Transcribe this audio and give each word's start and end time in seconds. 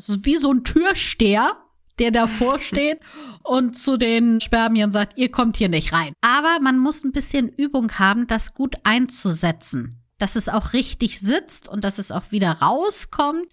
Das 0.00 0.08
ist 0.08 0.24
wie 0.24 0.38
so 0.38 0.50
ein 0.50 0.64
Türsteher, 0.64 1.58
der 1.98 2.10
davor 2.10 2.58
steht 2.60 3.00
und 3.42 3.76
zu 3.76 3.98
den 3.98 4.40
Spermien 4.40 4.92
sagt, 4.92 5.18
ihr 5.18 5.30
kommt 5.30 5.58
hier 5.58 5.68
nicht 5.68 5.92
rein. 5.92 6.14
Aber 6.22 6.58
man 6.62 6.78
muss 6.78 7.04
ein 7.04 7.12
bisschen 7.12 7.50
Übung 7.50 7.92
haben, 7.98 8.26
das 8.26 8.54
gut 8.54 8.76
einzusetzen 8.84 9.96
dass 10.18 10.36
es 10.36 10.50
auch 10.50 10.74
richtig 10.74 11.18
sitzt 11.18 11.66
und 11.66 11.82
dass 11.82 11.96
es 11.96 12.12
auch 12.12 12.24
wieder 12.30 12.50
rauskommt. 12.50 13.46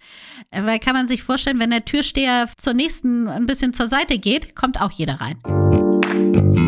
Weil 0.50 0.78
kann 0.78 0.92
man 0.92 1.08
sich 1.08 1.22
vorstellen, 1.22 1.60
wenn 1.60 1.70
der 1.70 1.86
Türsteher 1.86 2.46
zur 2.58 2.74
nächsten 2.74 3.26
ein 3.26 3.46
bisschen 3.46 3.72
zur 3.72 3.86
Seite 3.86 4.18
geht, 4.18 4.54
kommt 4.54 4.78
auch 4.78 4.90
jeder 4.90 5.18
rein. 5.18 6.67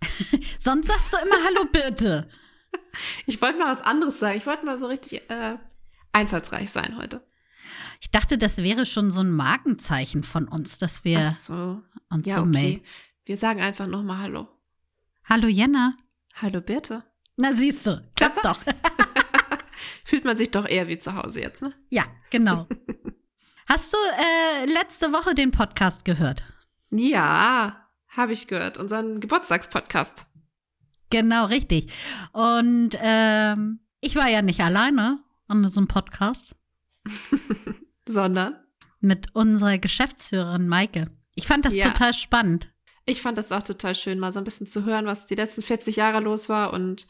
Sonst 0.58 0.88
sagst 0.88 1.12
du 1.12 1.16
immer 1.18 1.36
Hallo 1.44 1.64
Birte. 1.70 2.28
Ich 3.26 3.40
wollte 3.40 3.58
mal 3.58 3.70
was 3.70 3.82
anderes 3.82 4.18
sagen. 4.18 4.38
Ich 4.38 4.46
wollte 4.46 4.64
mal 4.64 4.78
so 4.78 4.86
richtig 4.86 5.28
äh, 5.30 5.58
einfallsreich 6.12 6.70
sein 6.70 6.96
heute. 6.96 7.24
Ich 8.00 8.10
dachte, 8.10 8.38
das 8.38 8.58
wäre 8.58 8.86
schon 8.86 9.10
so 9.10 9.20
ein 9.20 9.30
Markenzeichen 9.30 10.22
von 10.22 10.48
uns, 10.48 10.78
dass 10.78 11.04
wir 11.04 11.30
so. 11.30 11.82
uns 12.08 12.28
ja, 12.28 12.36
so 12.36 12.40
okay. 12.42 12.50
melden. 12.50 12.84
Wir 13.24 13.36
sagen 13.36 13.60
einfach 13.60 13.86
nochmal 13.86 14.18
Hallo. 14.18 14.48
Hallo 15.24 15.48
Jenna. 15.48 15.96
Hallo 16.34 16.60
Birte. 16.60 17.04
Na 17.36 17.52
siehst 17.52 17.86
du, 17.86 18.02
klappt 18.16 18.44
doch. 18.44 18.58
Fühlt 20.04 20.24
man 20.24 20.36
sich 20.36 20.50
doch 20.50 20.66
eher 20.66 20.88
wie 20.88 20.98
zu 20.98 21.14
Hause 21.14 21.40
jetzt, 21.40 21.62
ne? 21.62 21.72
Ja, 21.90 22.04
genau. 22.30 22.66
Hast 23.66 23.92
du 23.92 23.96
äh, 23.96 24.66
letzte 24.66 25.12
Woche 25.12 25.34
den 25.34 25.52
Podcast 25.52 26.04
gehört? 26.04 26.42
Ja, 26.90 27.79
habe 28.16 28.32
ich 28.32 28.46
gehört. 28.46 28.78
Unseren 28.78 29.20
Geburtstagspodcast. 29.20 30.26
Genau, 31.10 31.46
richtig. 31.46 31.92
Und 32.32 32.90
ähm, 33.00 33.80
ich 34.00 34.14
war 34.16 34.28
ja 34.28 34.42
nicht 34.42 34.60
alleine 34.60 35.18
an 35.48 35.62
diesem 35.62 35.88
Podcast 35.88 36.54
Sondern 38.06 38.56
mit 39.00 39.34
unserer 39.34 39.78
Geschäftsführerin 39.78 40.68
Maike. 40.68 41.10
Ich 41.34 41.46
fand 41.46 41.64
das 41.64 41.76
Ja. 41.76 41.88
total 41.88 42.12
spannend. 42.12 42.72
ich 43.06 43.22
fand 43.22 43.38
das 43.38 43.50
auch 43.50 43.62
total 43.62 43.94
schön, 43.94 44.18
mal 44.18 44.32
so 44.32 44.38
ein 44.38 44.44
bisschen 44.44 44.66
zu 44.66 44.84
hören, 44.84 45.06
was 45.06 45.26
die 45.26 45.34
letzten 45.34 45.62
40 45.62 45.96
Jahre 45.96 46.20
los 46.20 46.48
war. 46.48 46.72
Und 46.72 47.06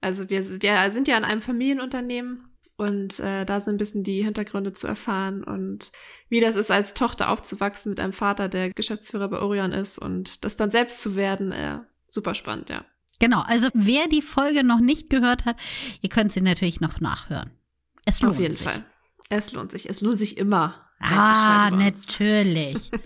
also 0.00 0.28
wir, 0.30 0.42
wir 0.62 0.90
sind 0.90 1.06
ja 1.08 1.16
in 1.16 1.24
einem 1.24 1.42
Familienunternehmen 1.42 2.53
und 2.76 3.20
äh, 3.20 3.44
da 3.44 3.60
sind 3.60 3.74
ein 3.74 3.78
bisschen 3.78 4.02
die 4.02 4.24
Hintergründe 4.24 4.72
zu 4.72 4.86
erfahren 4.86 5.44
und 5.44 5.92
wie 6.28 6.40
das 6.40 6.56
ist, 6.56 6.70
als 6.70 6.94
Tochter 6.94 7.30
aufzuwachsen 7.30 7.90
mit 7.90 8.00
einem 8.00 8.12
Vater, 8.12 8.48
der 8.48 8.72
Geschäftsführer 8.72 9.28
bei 9.28 9.38
Orion 9.38 9.72
ist 9.72 9.98
und 9.98 10.44
das 10.44 10.56
dann 10.56 10.70
selbst 10.70 11.00
zu 11.00 11.16
werden, 11.16 11.52
äh, 11.52 11.78
super 12.08 12.34
spannend, 12.34 12.70
ja. 12.70 12.84
Genau, 13.20 13.42
also 13.42 13.68
wer 13.74 14.08
die 14.08 14.22
Folge 14.22 14.64
noch 14.64 14.80
nicht 14.80 15.08
gehört 15.08 15.44
hat, 15.44 15.56
ihr 16.02 16.08
könnt 16.08 16.32
sie 16.32 16.40
natürlich 16.40 16.80
noch 16.80 17.00
nachhören. 17.00 17.52
Es 18.04 18.20
lohnt 18.20 18.36
Auf 18.36 18.42
jeden 18.42 18.54
sich. 18.54 18.66
Fall. 18.66 18.84
Es 19.28 19.52
lohnt 19.52 19.72
sich. 19.72 19.88
Es 19.88 20.00
lohnt 20.00 20.18
sich 20.18 20.36
immer. 20.36 20.88
Ah, 20.98 21.70
natürlich. 21.70 22.90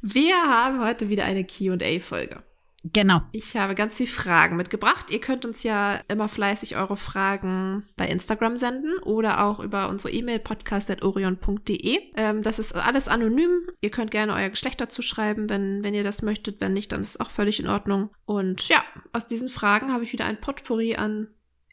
Wir 0.00 0.36
haben 0.36 0.80
heute 0.80 1.08
wieder 1.08 1.24
eine 1.24 1.44
Q&A-Folge. 1.44 2.42
Genau. 2.84 3.22
Ich 3.32 3.56
habe 3.56 3.74
ganz 3.74 3.96
viele 3.96 4.08
Fragen 4.08 4.56
mitgebracht. 4.56 5.10
Ihr 5.10 5.20
könnt 5.20 5.44
uns 5.46 5.62
ja 5.62 6.00
immer 6.08 6.28
fleißig 6.28 6.76
eure 6.76 6.96
Fragen 6.96 7.84
bei 7.96 8.08
Instagram 8.08 8.56
senden 8.56 8.98
oder 8.98 9.44
auch 9.44 9.60
über 9.60 9.88
unsere 9.88 10.12
E-Mail 10.12 10.38
podcast.orion.de. 10.38 11.98
Ähm, 12.16 12.42
das 12.42 12.58
ist 12.58 12.74
alles 12.74 13.08
anonym. 13.08 13.68
Ihr 13.80 13.90
könnt 13.90 14.10
gerne 14.10 14.34
euer 14.34 14.50
Geschlecht 14.50 14.80
dazu 14.80 15.02
schreiben, 15.02 15.48
wenn, 15.50 15.82
wenn 15.82 15.94
ihr 15.94 16.04
das 16.04 16.22
möchtet. 16.22 16.60
Wenn 16.60 16.72
nicht, 16.72 16.92
dann 16.92 17.00
ist 17.00 17.10
es 17.10 17.20
auch 17.20 17.30
völlig 17.30 17.60
in 17.60 17.68
Ordnung. 17.68 18.10
Und 18.24 18.68
ja, 18.68 18.84
aus 19.12 19.26
diesen 19.26 19.48
Fragen 19.48 19.92
habe 19.92 20.04
ich 20.04 20.12
wieder 20.12 20.24
ein 20.24 20.40
Potpourri 20.40 20.96
an 20.96 21.28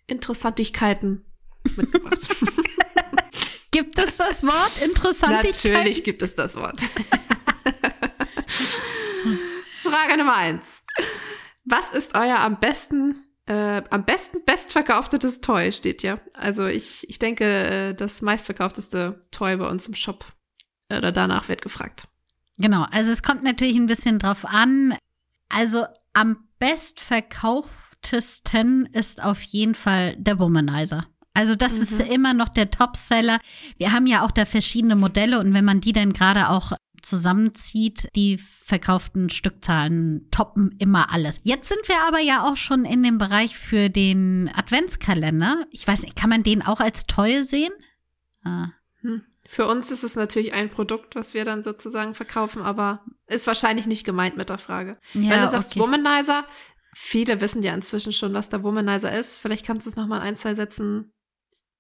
Interessantigkeiten 0.07 1.25
mitgebracht. 1.75 2.28
Gibt 3.72 4.00
es 4.00 4.18
das 4.18 4.44
Wort 4.44 4.81
Interessantigkeit? 4.81 5.74
Natürlich 5.74 6.03
gibt 6.06 6.22
es 6.22 6.34
das 6.34 6.56
Wort. 6.56 6.81
Frage 9.84 10.18
Nummer 10.18 10.35
eins. 10.35 10.84
Was 11.66 11.91
ist 11.91 12.16
euer 12.16 12.39
am 12.39 12.59
besten, 12.59 13.25
äh, 13.47 13.81
am 13.89 14.06
besten 14.06 14.45
bestverkauftetes 14.45 15.41
Toy, 15.41 15.72
steht 15.72 16.03
ja. 16.03 16.19
Also 16.33 16.67
ich, 16.67 17.09
ich 17.09 17.19
denke, 17.19 17.45
äh, 17.45 17.94
das 17.94 18.22
meistverkaufteste 18.22 19.25
Toy 19.31 19.57
bei 19.57 19.67
uns 19.67 19.88
im 19.88 19.95
Shop 19.95 20.25
äh, 20.89 20.97
oder 20.97 21.11
danach 21.11 21.50
wird 21.50 21.61
gefragt. 21.61 22.07
Genau, 22.57 22.85
also 22.91 23.11
es 23.11 23.23
kommt 23.23 23.44
natürlich 23.44 23.75
ein 23.75 23.88
bisschen 23.88 24.19
drauf 24.19 24.45
an. 24.45 24.95
Also 25.50 25.85
am 26.13 26.47
bestverkauftesten 26.59 28.85
ist 28.85 29.22
auf 29.23 29.41
jeden 29.41 29.75
Fall 29.75 30.16
der 30.17 30.39
Womanizer. 30.39 31.07
Also 31.35 31.53
das 31.56 31.73
ist 31.73 32.00
Mhm. 32.00 32.12
immer 32.12 32.34
noch 32.34 32.50
der 32.50 32.72
Topseller. 32.72 33.40
Wir 33.78 33.91
haben 33.91 34.07
ja 34.07 34.25
auch 34.25 34.31
da 34.31 34.46
verschiedene 34.46 34.96
Modelle 34.96 35.40
und 35.40 35.53
wenn 35.53 35.66
man 35.66 35.81
die 35.81 35.91
dann 35.94 36.13
gerade 36.13 36.50
auch 36.50 36.72
zusammenzieht, 37.03 38.07
die 38.16 38.38
verkauften 38.38 39.29
Stückzahlen 39.29 40.28
toppen 40.31 40.75
immer 40.79 41.13
alles. 41.13 41.40
Jetzt 41.44 41.68
sind 41.68 41.88
wir 41.88 41.97
aber 42.07 42.19
ja 42.19 42.44
auch 42.44 42.57
schon 42.57 42.84
in 42.84 43.03
dem 43.03 43.18
Bereich 43.18 43.56
für 43.57 43.90
den 43.90 44.50
Adventskalender. 44.56 45.66
Ich 45.72 45.88
weiß 45.88 46.01
nicht, 46.01 46.16
kann 46.16 46.29
man 46.29 46.44
den 46.44 46.62
auch 46.62 46.79
als 46.79 47.06
Toy 47.06 47.44
sehen? 47.44 47.72
Ah. 48.44 48.69
Hm. 49.01 49.24
Für 49.47 49.68
uns 49.68 49.91
ist 49.91 50.03
es 50.03 50.16
natürlich 50.16 50.53
ein 50.53 50.69
Produkt, 50.69 51.16
was 51.16 51.34
wir 51.35 51.45
dann 51.45 51.63
sozusagen 51.63 52.16
verkaufen, 52.16 52.63
aber 52.63 53.06
ist 53.28 53.45
wahrscheinlich 53.45 53.85
nicht 53.85 54.03
gemeint 54.03 54.38
mit 54.38 54.50
der 54.50 54.57
Frage. 54.57 54.97
Ja, 55.13 55.29
Wenn 55.29 55.41
du 55.41 55.47
sagst 55.47 55.72
okay. 55.72 55.81
Womanizer, 55.81 56.45
viele 56.95 57.40
wissen 57.41 57.62
ja 57.62 57.74
inzwischen 57.75 58.13
schon, 58.13 58.34
was 58.34 58.50
der 58.50 58.63
Womanizer 58.63 59.12
ist. 59.18 59.38
Vielleicht 59.38 59.66
kannst 59.66 59.85
du 59.85 59.91
es 59.91 59.95
nochmal 59.95 60.22
in 60.22 60.28
ein, 60.28 60.35
zwei 60.35 60.56
Sätzen 60.56 61.12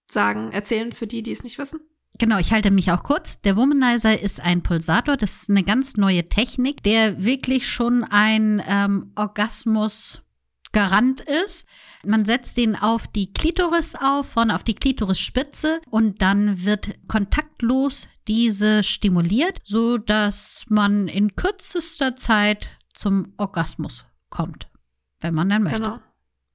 sagen, 0.07 0.51
erzählen 0.51 0.91
für 0.91 1.07
die, 1.07 1.23
die 1.23 1.31
es 1.31 1.43
nicht 1.43 1.57
wissen. 1.57 1.79
Genau, 2.17 2.37
ich 2.37 2.53
halte 2.53 2.71
mich 2.71 2.91
auch 2.91 3.03
kurz. 3.03 3.41
Der 3.41 3.57
Womanizer 3.57 4.19
ist 4.19 4.39
ein 4.39 4.63
Pulsator. 4.63 5.17
Das 5.17 5.41
ist 5.41 5.49
eine 5.49 5.63
ganz 5.63 5.97
neue 5.97 6.29
Technik, 6.29 6.81
der 6.83 7.23
wirklich 7.23 7.69
schon 7.69 8.03
ein 8.03 8.63
ähm, 8.67 9.11
Orgasmus 9.15 10.21
Garant 10.71 11.21
ist. 11.21 11.65
Man 12.03 12.25
setzt 12.25 12.57
den 12.57 12.75
auf 12.75 13.07
die 13.07 13.31
Klitoris 13.31 13.95
auf, 13.95 14.27
vorne 14.31 14.53
auf 14.55 14.63
die 14.63 14.75
Klitorisspitze 14.75 15.79
und 15.89 16.21
dann 16.21 16.65
wird 16.65 16.89
kontaktlos 17.07 18.09
diese 18.27 18.83
stimuliert, 18.83 19.61
so 19.63 19.97
dass 19.97 20.65
man 20.67 21.07
in 21.07 21.35
kürzester 21.37 22.17
Zeit 22.17 22.69
zum 22.93 23.33
Orgasmus 23.37 24.03
kommt, 24.29 24.67
wenn 25.21 25.33
man 25.33 25.47
dann 25.47 25.63
möchte. 25.63 25.79
Genau. 25.79 25.99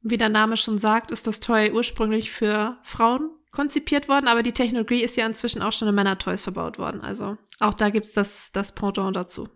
Wie 0.02 0.18
der 0.18 0.28
Name 0.28 0.58
schon 0.58 0.78
sagt, 0.78 1.10
ist 1.10 1.26
das 1.26 1.40
Toy 1.40 1.70
ursprünglich 1.72 2.30
für 2.30 2.78
Frauen 2.82 3.30
konzipiert 3.50 4.08
worden, 4.08 4.28
aber 4.28 4.42
die 4.42 4.52
Technologie 4.52 5.02
ist 5.02 5.16
ja 5.16 5.26
inzwischen 5.26 5.62
auch 5.62 5.72
schon 5.72 5.88
in 5.88 5.94
Männertoys 5.94 6.42
verbaut 6.42 6.78
worden. 6.78 7.00
Also 7.00 7.36
auch 7.58 7.74
da 7.74 7.90
gibt's 7.90 8.12
das, 8.12 8.52
das 8.52 8.74
Pendant 8.74 9.16
dazu. 9.16 9.48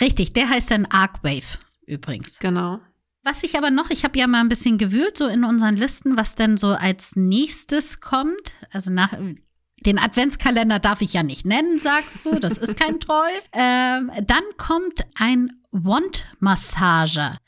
Richtig, 0.00 0.32
der 0.32 0.48
heißt 0.48 0.70
dann 0.70 0.86
Arcwave 0.86 1.58
übrigens. 1.86 2.38
Genau. 2.38 2.80
Was 3.24 3.42
ich 3.42 3.58
aber 3.58 3.70
noch, 3.70 3.90
ich 3.90 4.04
habe 4.04 4.18
ja 4.18 4.26
mal 4.26 4.40
ein 4.40 4.48
bisschen 4.48 4.78
gewühlt, 4.78 5.18
so 5.18 5.26
in 5.26 5.44
unseren 5.44 5.76
Listen, 5.76 6.16
was 6.16 6.34
denn 6.34 6.56
so 6.56 6.68
als 6.68 7.16
nächstes 7.16 8.00
kommt. 8.00 8.52
Also 8.70 8.90
nach 8.90 9.12
den 9.84 9.98
Adventskalender 9.98 10.78
darf 10.78 11.02
ich 11.02 11.12
ja 11.12 11.22
nicht 11.22 11.44
nennen, 11.44 11.78
sagst 11.78 12.24
du. 12.24 12.38
Das 12.38 12.58
ist 12.58 12.78
kein 12.78 13.00
Toy. 13.00 13.30
Ähm, 13.52 14.10
dann 14.24 14.44
kommt 14.56 15.04
ein 15.14 15.50
Wand-Massager. 15.72 17.38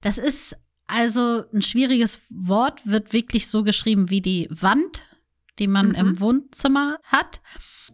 Das 0.00 0.18
ist 0.18 0.56
also 0.86 1.44
ein 1.52 1.62
schwieriges 1.62 2.20
Wort, 2.30 2.86
wird 2.86 3.12
wirklich 3.12 3.48
so 3.48 3.64
geschrieben 3.64 4.10
wie 4.10 4.20
die 4.20 4.48
Wand, 4.50 5.02
die 5.58 5.68
man 5.68 5.88
Mhm. 5.90 5.94
im 5.94 6.20
Wohnzimmer 6.20 6.98
hat. 7.04 7.40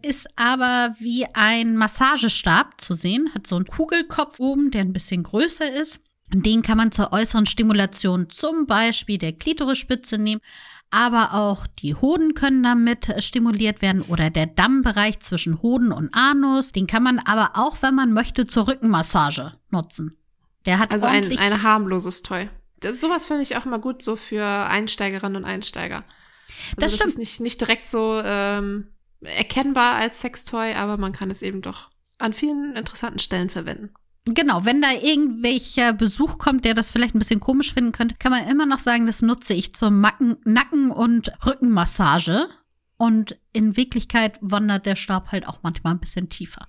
Ist 0.01 0.27
aber 0.35 0.95
wie 0.99 1.25
ein 1.33 1.77
Massagestab 1.77 2.79
zu 2.81 2.93
sehen, 2.93 3.29
hat 3.33 3.47
so 3.47 3.55
einen 3.55 3.65
Kugelkopf 3.65 4.39
oben, 4.39 4.69
der 4.71 4.81
ein 4.81 4.93
bisschen 4.93 5.23
größer 5.23 5.71
ist. 5.73 5.99
Den 6.33 6.61
kann 6.61 6.77
man 6.77 6.91
zur 6.91 7.13
äußeren 7.13 7.45
Stimulation 7.45 8.29
zum 8.29 8.65
Beispiel 8.65 9.17
der 9.17 9.33
Klitorisspitze 9.33 10.17
nehmen, 10.17 10.41
aber 10.89 11.33
auch 11.33 11.67
die 11.67 11.95
Hoden 11.95 12.33
können 12.33 12.63
damit 12.63 13.09
äh, 13.09 13.21
stimuliert 13.21 13.81
werden 13.81 14.01
oder 14.01 14.29
der 14.29 14.47
Dammbereich 14.47 15.19
zwischen 15.19 15.61
Hoden 15.61 15.91
und 15.91 16.13
Anus. 16.13 16.71
Den 16.71 16.87
kann 16.87 17.03
man 17.03 17.19
aber 17.19 17.51
auch, 17.55 17.77
wenn 17.81 17.95
man 17.95 18.13
möchte, 18.13 18.45
zur 18.47 18.67
Rückenmassage 18.67 19.53
nutzen. 19.69 20.17
Der 20.65 20.79
hat 20.79 20.91
Also 20.91 21.07
ein, 21.07 21.37
ein 21.37 21.63
harmloses 21.63 22.23
Toy. 22.23 22.49
Das, 22.79 22.99
sowas 22.99 23.25
finde 23.25 23.43
ich 23.43 23.55
auch 23.57 23.65
immer 23.65 23.79
gut, 23.79 24.01
so 24.03 24.15
für 24.15 24.43
Einsteigerinnen 24.45 25.37
und 25.37 25.45
Einsteiger. 25.45 26.03
Also 26.47 26.75
Das 26.75 26.91
das 26.91 26.95
stimmt. 26.95 27.09
ist 27.09 27.17
nicht, 27.17 27.39
nicht 27.39 27.61
direkt 27.61 27.87
so 27.87 28.21
ähm, 28.23 28.89
erkennbar 29.21 29.95
als 29.95 30.21
Sextoy, 30.21 30.73
aber 30.73 30.97
man 30.97 31.13
kann 31.13 31.31
es 31.31 31.41
eben 31.41 31.61
doch 31.61 31.89
an 32.19 32.33
vielen 32.33 32.75
interessanten 32.75 33.19
Stellen 33.19 33.49
verwenden. 33.49 33.93
Genau, 34.25 34.63
wenn 34.63 34.81
da 34.81 34.91
irgendwelcher 34.93 35.91
Besuch 35.91 36.37
kommt, 36.37 36.63
der 36.63 36.73
das 36.73 36.89
vielleicht 36.89 37.13
ein 37.13 37.19
bisschen 37.19 37.41
komisch 37.41 37.73
finden 37.73 37.91
könnte, 37.91 38.15
kann 38.15 38.31
man 38.31 38.47
immer 38.47 38.65
noch 38.65 38.79
sagen, 38.79 39.05
das 39.05 39.21
nutze 39.21 39.53
ich 39.53 39.73
zur 39.73 39.89
Macken, 39.89 40.37
Nacken- 40.45 40.91
und 40.91 41.31
Rückenmassage. 41.45 42.47
Und 42.95 43.37
in 43.51 43.75
Wirklichkeit 43.75 44.37
wandert 44.41 44.85
der 44.85 44.95
Stab 44.95 45.33
halt 45.33 45.45
auch 45.45 45.59
manchmal 45.61 45.93
ein 45.93 45.99
bisschen 45.99 46.29
tiefer. 46.29 46.67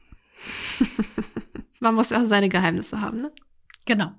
man 1.80 1.94
muss 1.94 2.10
ja 2.10 2.20
auch 2.20 2.24
seine 2.24 2.48
Geheimnisse 2.48 3.00
haben, 3.00 3.20
ne? 3.20 3.32
Genau. 3.86 4.10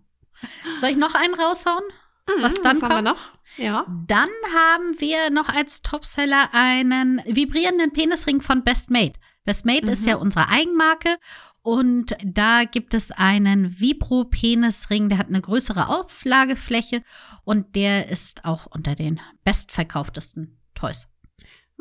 Soll 0.80 0.92
ich 0.92 0.98
noch 0.98 1.16
einen 1.16 1.34
raushauen? 1.34 1.84
Mhm, 2.28 2.42
was 2.42 2.56
dann 2.62 2.76
was 2.76 2.82
haben 2.82 3.06
wir 3.06 3.12
kommt? 3.12 3.20
noch? 3.20 3.58
Ja. 3.58 3.86
Dann 4.08 4.30
haben 4.54 5.00
wir 5.00 5.30
noch 5.32 5.50
als 5.50 5.82
Topseller 5.82 6.50
einen 6.54 7.22
vibrierenden 7.26 7.92
Penisring 7.94 8.42
von 8.42 8.64
Best 8.64 8.90
Made. 8.90 9.14
Best 9.44 9.66
Made 9.66 9.90
ist 9.92 10.02
Mhm. 10.04 10.08
ja 10.08 10.16
unsere 10.16 10.50
Eigenmarke 10.50 11.18
und 11.62 12.16
da 12.24 12.64
gibt 12.64 12.94
es 12.96 13.12
einen 13.12 13.80
Vibro-Penisring, 13.80 15.10
der 15.10 15.20
hat 15.20 15.28
eine 15.28 15.42
größere 15.42 15.88
Auflagefläche 15.90 17.04
und 17.44 17.76
der 17.76 18.10
ist 18.10 18.44
auch 18.46 18.66
unter 18.66 18.96
den 18.96 19.20
bestverkauftesten 19.44 20.60
Toys. 20.74 21.08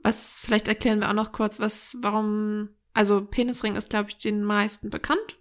Was, 0.03 0.41
vielleicht 0.45 0.69
erklären 0.69 1.01
wir 1.01 1.09
auch 1.09 1.15
noch 1.15 1.33
kurz, 1.33 1.61
was, 1.61 1.97
warum, 2.03 2.69
also 2.93 3.25
Penisring 3.25 3.77
ist, 3.77 3.89
glaube 3.91 4.11
ich, 4.11 4.19
den 4.19 4.45
meisten 4.45 4.91
bekannt. 4.91 5.39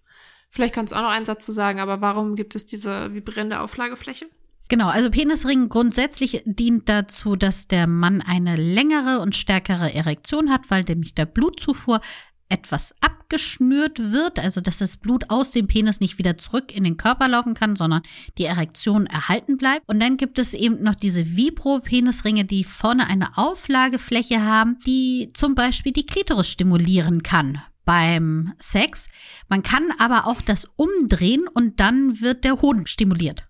Vielleicht 0.50 0.76
kannst 0.76 0.94
du 0.94 0.98
auch 0.98 1.02
noch 1.02 1.10
einen 1.10 1.26
Satz 1.26 1.46
zu 1.46 1.52
sagen, 1.52 1.80
aber 1.80 2.00
warum 2.00 2.36
gibt 2.36 2.56
es 2.56 2.66
diese 2.66 3.14
vibrierende 3.14 3.60
Auflagefläche? 3.60 4.28
Genau, 4.74 4.88
also 4.88 5.12
Penisring 5.12 5.70
grundsätzlich 5.70 6.42
dient 6.48 6.90
dazu, 6.90 7.36
dass 7.36 7.68
der 7.68 7.86
Mann 7.86 8.24
eine 8.24 8.56
längere 8.56 9.20
und 9.20 9.36
stärkere 9.36 9.94
Erektion 9.94 10.50
hat, 10.50 10.72
weil 10.72 10.81
nämlich 10.81 11.14
der 11.14 11.28
Blutzufuhr 11.28 12.02
etwas 12.50 12.96
abgeschnürt 13.00 14.00
wird, 14.00 14.40
also 14.40 14.62
dass 14.62 14.80
das 14.80 14.98
Blut 14.98 15.25
aus 15.30 15.52
dem 15.52 15.68
Penis 15.68 16.00
nicht 16.00 16.18
wieder 16.18 16.40
zurück 16.40 16.75
in 16.75 16.86
den 16.86 16.98
Körper 16.98 17.28
laufen 17.28 17.54
kann, 17.54 17.75
sondern 17.75 18.02
die 18.40 18.46
Erektion 18.46 19.06
erhalten 19.06 19.58
bleibt. 19.58 19.88
Und 19.88 20.02
dann 20.02 20.18
gibt 20.18 20.40
es 20.40 20.56
eben 20.56 20.81
noch 20.81 20.96
diese 20.96 21.38
Vibro-Penisringe, 21.38 22.44
die 22.44 22.64
vorne 22.64 23.06
eine 23.06 23.38
Auflagefläche 23.38 24.42
haben, 24.42 24.80
die 24.88 25.30
zum 25.36 25.54
Beispiel 25.54 25.92
die 25.92 26.08
Klitoris 26.08 26.50
stimulieren 26.50 27.22
kann 27.22 27.62
beim 27.86 28.54
Sex. 28.58 29.08
Man 29.50 29.62
kann 29.62 29.84
aber 30.00 30.26
auch 30.26 30.42
das 30.42 30.66
umdrehen 30.78 31.48
und 31.54 31.80
dann 31.80 32.22
wird 32.22 32.44
der 32.44 32.60
Hoden 32.60 32.88
stimuliert. 32.88 33.46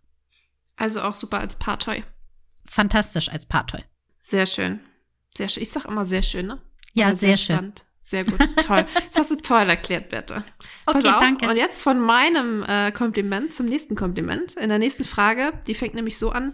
Also 0.84 1.02
auch 1.02 1.16
super 1.16 1.40
als 1.40 1.56
Paartoy. 1.56 2.04
Fantastisch 2.66 3.30
als 3.30 3.46
Paartoy. 3.46 3.80
Sehr 4.20 4.46
schön. 4.46 4.82
Sehr 5.30 5.48
schön. 5.48 5.64
Ich 5.64 5.70
sag 5.72 5.86
immer 5.86 6.04
sehr 6.04 6.24
schön, 6.24 6.48
ne? 6.48 6.62
Ja, 6.92 7.08
Aber 7.08 7.16
sehr 7.16 7.38
schön. 7.38 7.56
spannend. 7.56 7.86
Sehr 8.04 8.26
gut. 8.26 8.38
Toll. 8.68 8.86
Das 9.08 9.16
hast 9.18 9.32
du 9.32 9.36
toll 9.38 9.62
erklärt, 9.70 10.10
Bertha. 10.10 10.44
Pass 10.86 10.96
Okay, 10.98 11.08
auf. 11.08 11.22
danke. 11.22 11.48
Und 11.48 11.56
jetzt 11.56 11.82
von 11.84 12.02
meinem 12.02 12.64
äh, 12.64 12.92
Kompliment 12.92 13.54
zum 13.54 13.66
nächsten 13.68 13.96
Kompliment. 13.96 14.56
In 14.56 14.68
der 14.68 14.78
nächsten 14.78 15.06
Frage, 15.06 15.54
die 15.68 15.74
fängt 15.74 15.94
nämlich 15.94 16.18
so 16.18 16.32
an, 16.32 16.52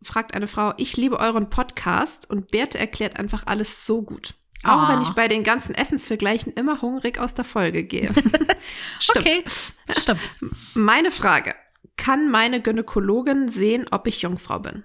fragt 0.00 0.32
eine 0.34 0.46
Frau, 0.46 0.74
ich 0.76 0.96
liebe 0.96 1.18
euren 1.18 1.50
Podcast 1.50 2.30
und 2.30 2.52
Berthe 2.52 2.78
erklärt 2.78 3.18
einfach 3.18 3.42
alles 3.48 3.84
so 3.84 4.02
gut. 4.02 4.34
Auch 4.62 4.88
Ah. 4.88 4.92
wenn 4.94 5.02
ich 5.02 5.08
bei 5.10 5.26
den 5.26 5.42
ganzen 5.42 5.74
Essensvergleichen 5.74 6.52
immer 6.52 6.82
hungrig 6.82 7.18
aus 7.18 7.34
der 7.34 7.44
Folge 7.44 7.82
gehe. 7.82 8.12
Stimmt. 9.00 9.26
Okay, 9.26 9.44
stimmt. 9.98 10.20
Meine 10.74 11.10
Frage. 11.10 11.56
Kann 11.96 12.30
meine 12.30 12.60
Gynäkologin 12.60 13.48
sehen, 13.48 13.86
ob 13.90 14.06
ich 14.06 14.22
Jungfrau 14.22 14.58
bin? 14.58 14.84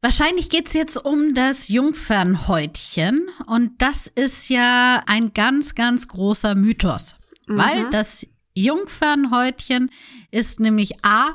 Wahrscheinlich 0.00 0.48
geht's 0.48 0.74
jetzt 0.74 0.96
um 0.96 1.34
das 1.34 1.68
Jungfernhäutchen 1.68 3.28
und 3.46 3.72
das 3.82 4.06
ist 4.06 4.48
ja 4.48 5.02
ein 5.06 5.34
ganz, 5.34 5.74
ganz 5.74 6.06
großer 6.06 6.54
Mythos, 6.54 7.16
weil 7.48 7.84
Mhm. 7.86 7.90
das 7.90 8.24
Jungfernhäutchen 8.54 9.90
ist 10.30 10.60
nämlich 10.60 11.04
A, 11.04 11.34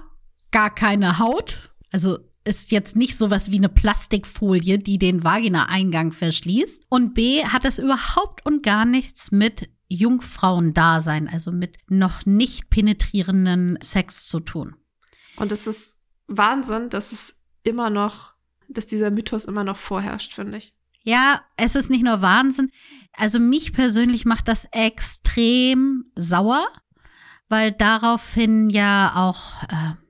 gar 0.52 0.74
keine 0.74 1.20
Haut, 1.20 1.72
also 1.92 2.20
ist 2.46 2.72
jetzt 2.72 2.96
nicht 2.96 3.18
sowas 3.18 3.52
wie 3.52 3.58
eine 3.58 3.70
Plastikfolie, 3.70 4.78
die 4.78 4.98
den 4.98 5.24
Vaginaeingang 5.24 6.12
verschließt 6.12 6.84
und 6.90 7.14
B, 7.14 7.46
hat 7.46 7.66
es 7.66 7.80
überhaupt 7.80 8.46
und 8.46 8.64
gar 8.64 8.86
nichts 8.86 9.32
mit 9.32 9.70
Jungfrauendasein, 9.94 11.28
also 11.28 11.52
mit 11.52 11.78
noch 11.88 12.26
nicht 12.26 12.70
penetrierenden 12.70 13.78
Sex 13.82 14.28
zu 14.28 14.40
tun. 14.40 14.76
Und 15.36 15.52
es 15.52 15.68
ist 15.68 16.00
Wahnsinn, 16.28 16.90
dass 16.90 17.12
es 17.12 17.42
immer 17.64 17.90
noch, 17.90 18.34
dass 18.70 18.88
dieser 18.88 19.12
Mythos 19.12 19.46
immer 19.46 19.64
noch 19.64 19.78
vorherrscht, 19.78 20.34
finde 20.34 20.58
ich. 20.58 20.74
Ja, 21.04 21.42
es 21.58 21.76
ist 21.76 21.90
nicht 21.90 22.04
nur 22.04 22.22
Wahnsinn. 22.22 22.70
Also 23.14 23.40
mich 23.40 23.74
persönlich 23.74 24.26
macht 24.26 24.48
das 24.48 24.68
extrem 24.72 26.06
sauer, 26.16 26.66
weil 27.50 27.72
daraufhin 27.74 28.70
ja 28.70 29.14
auch 29.16 29.64
äh, 29.64 30.03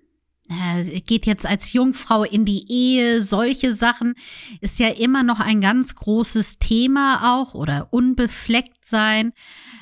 geht 1.06 1.26
jetzt 1.26 1.46
als 1.46 1.74
Jungfrau 1.74 2.24
in 2.24 2.46
die 2.46 2.70
Ehe, 2.70 3.22
solche 3.22 3.74
Sachen 3.74 4.14
ist 4.60 4.78
ja 4.80 4.90
immer 4.90 5.24
noch 5.24 5.40
ein 5.40 5.62
ganz 5.62 5.96
großes 5.96 6.60
Thema 6.60 7.40
auch 7.40 7.54
oder 7.54 7.88
unbefleckt 7.92 8.86
sein. 8.86 9.34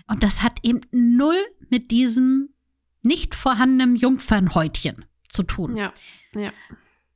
Und 0.08 0.24
das 0.24 0.44
hat 0.44 0.60
eben 0.64 0.82
null 0.92 1.40
mit 1.70 1.92
diesem 1.92 2.50
nicht 3.02 3.34
vorhandenen 3.34 3.96
Jungfernhäutchen 3.96 5.06
zu 5.28 5.44
tun. 5.44 5.76
Ja, 5.76 5.94
ja. 6.36 6.52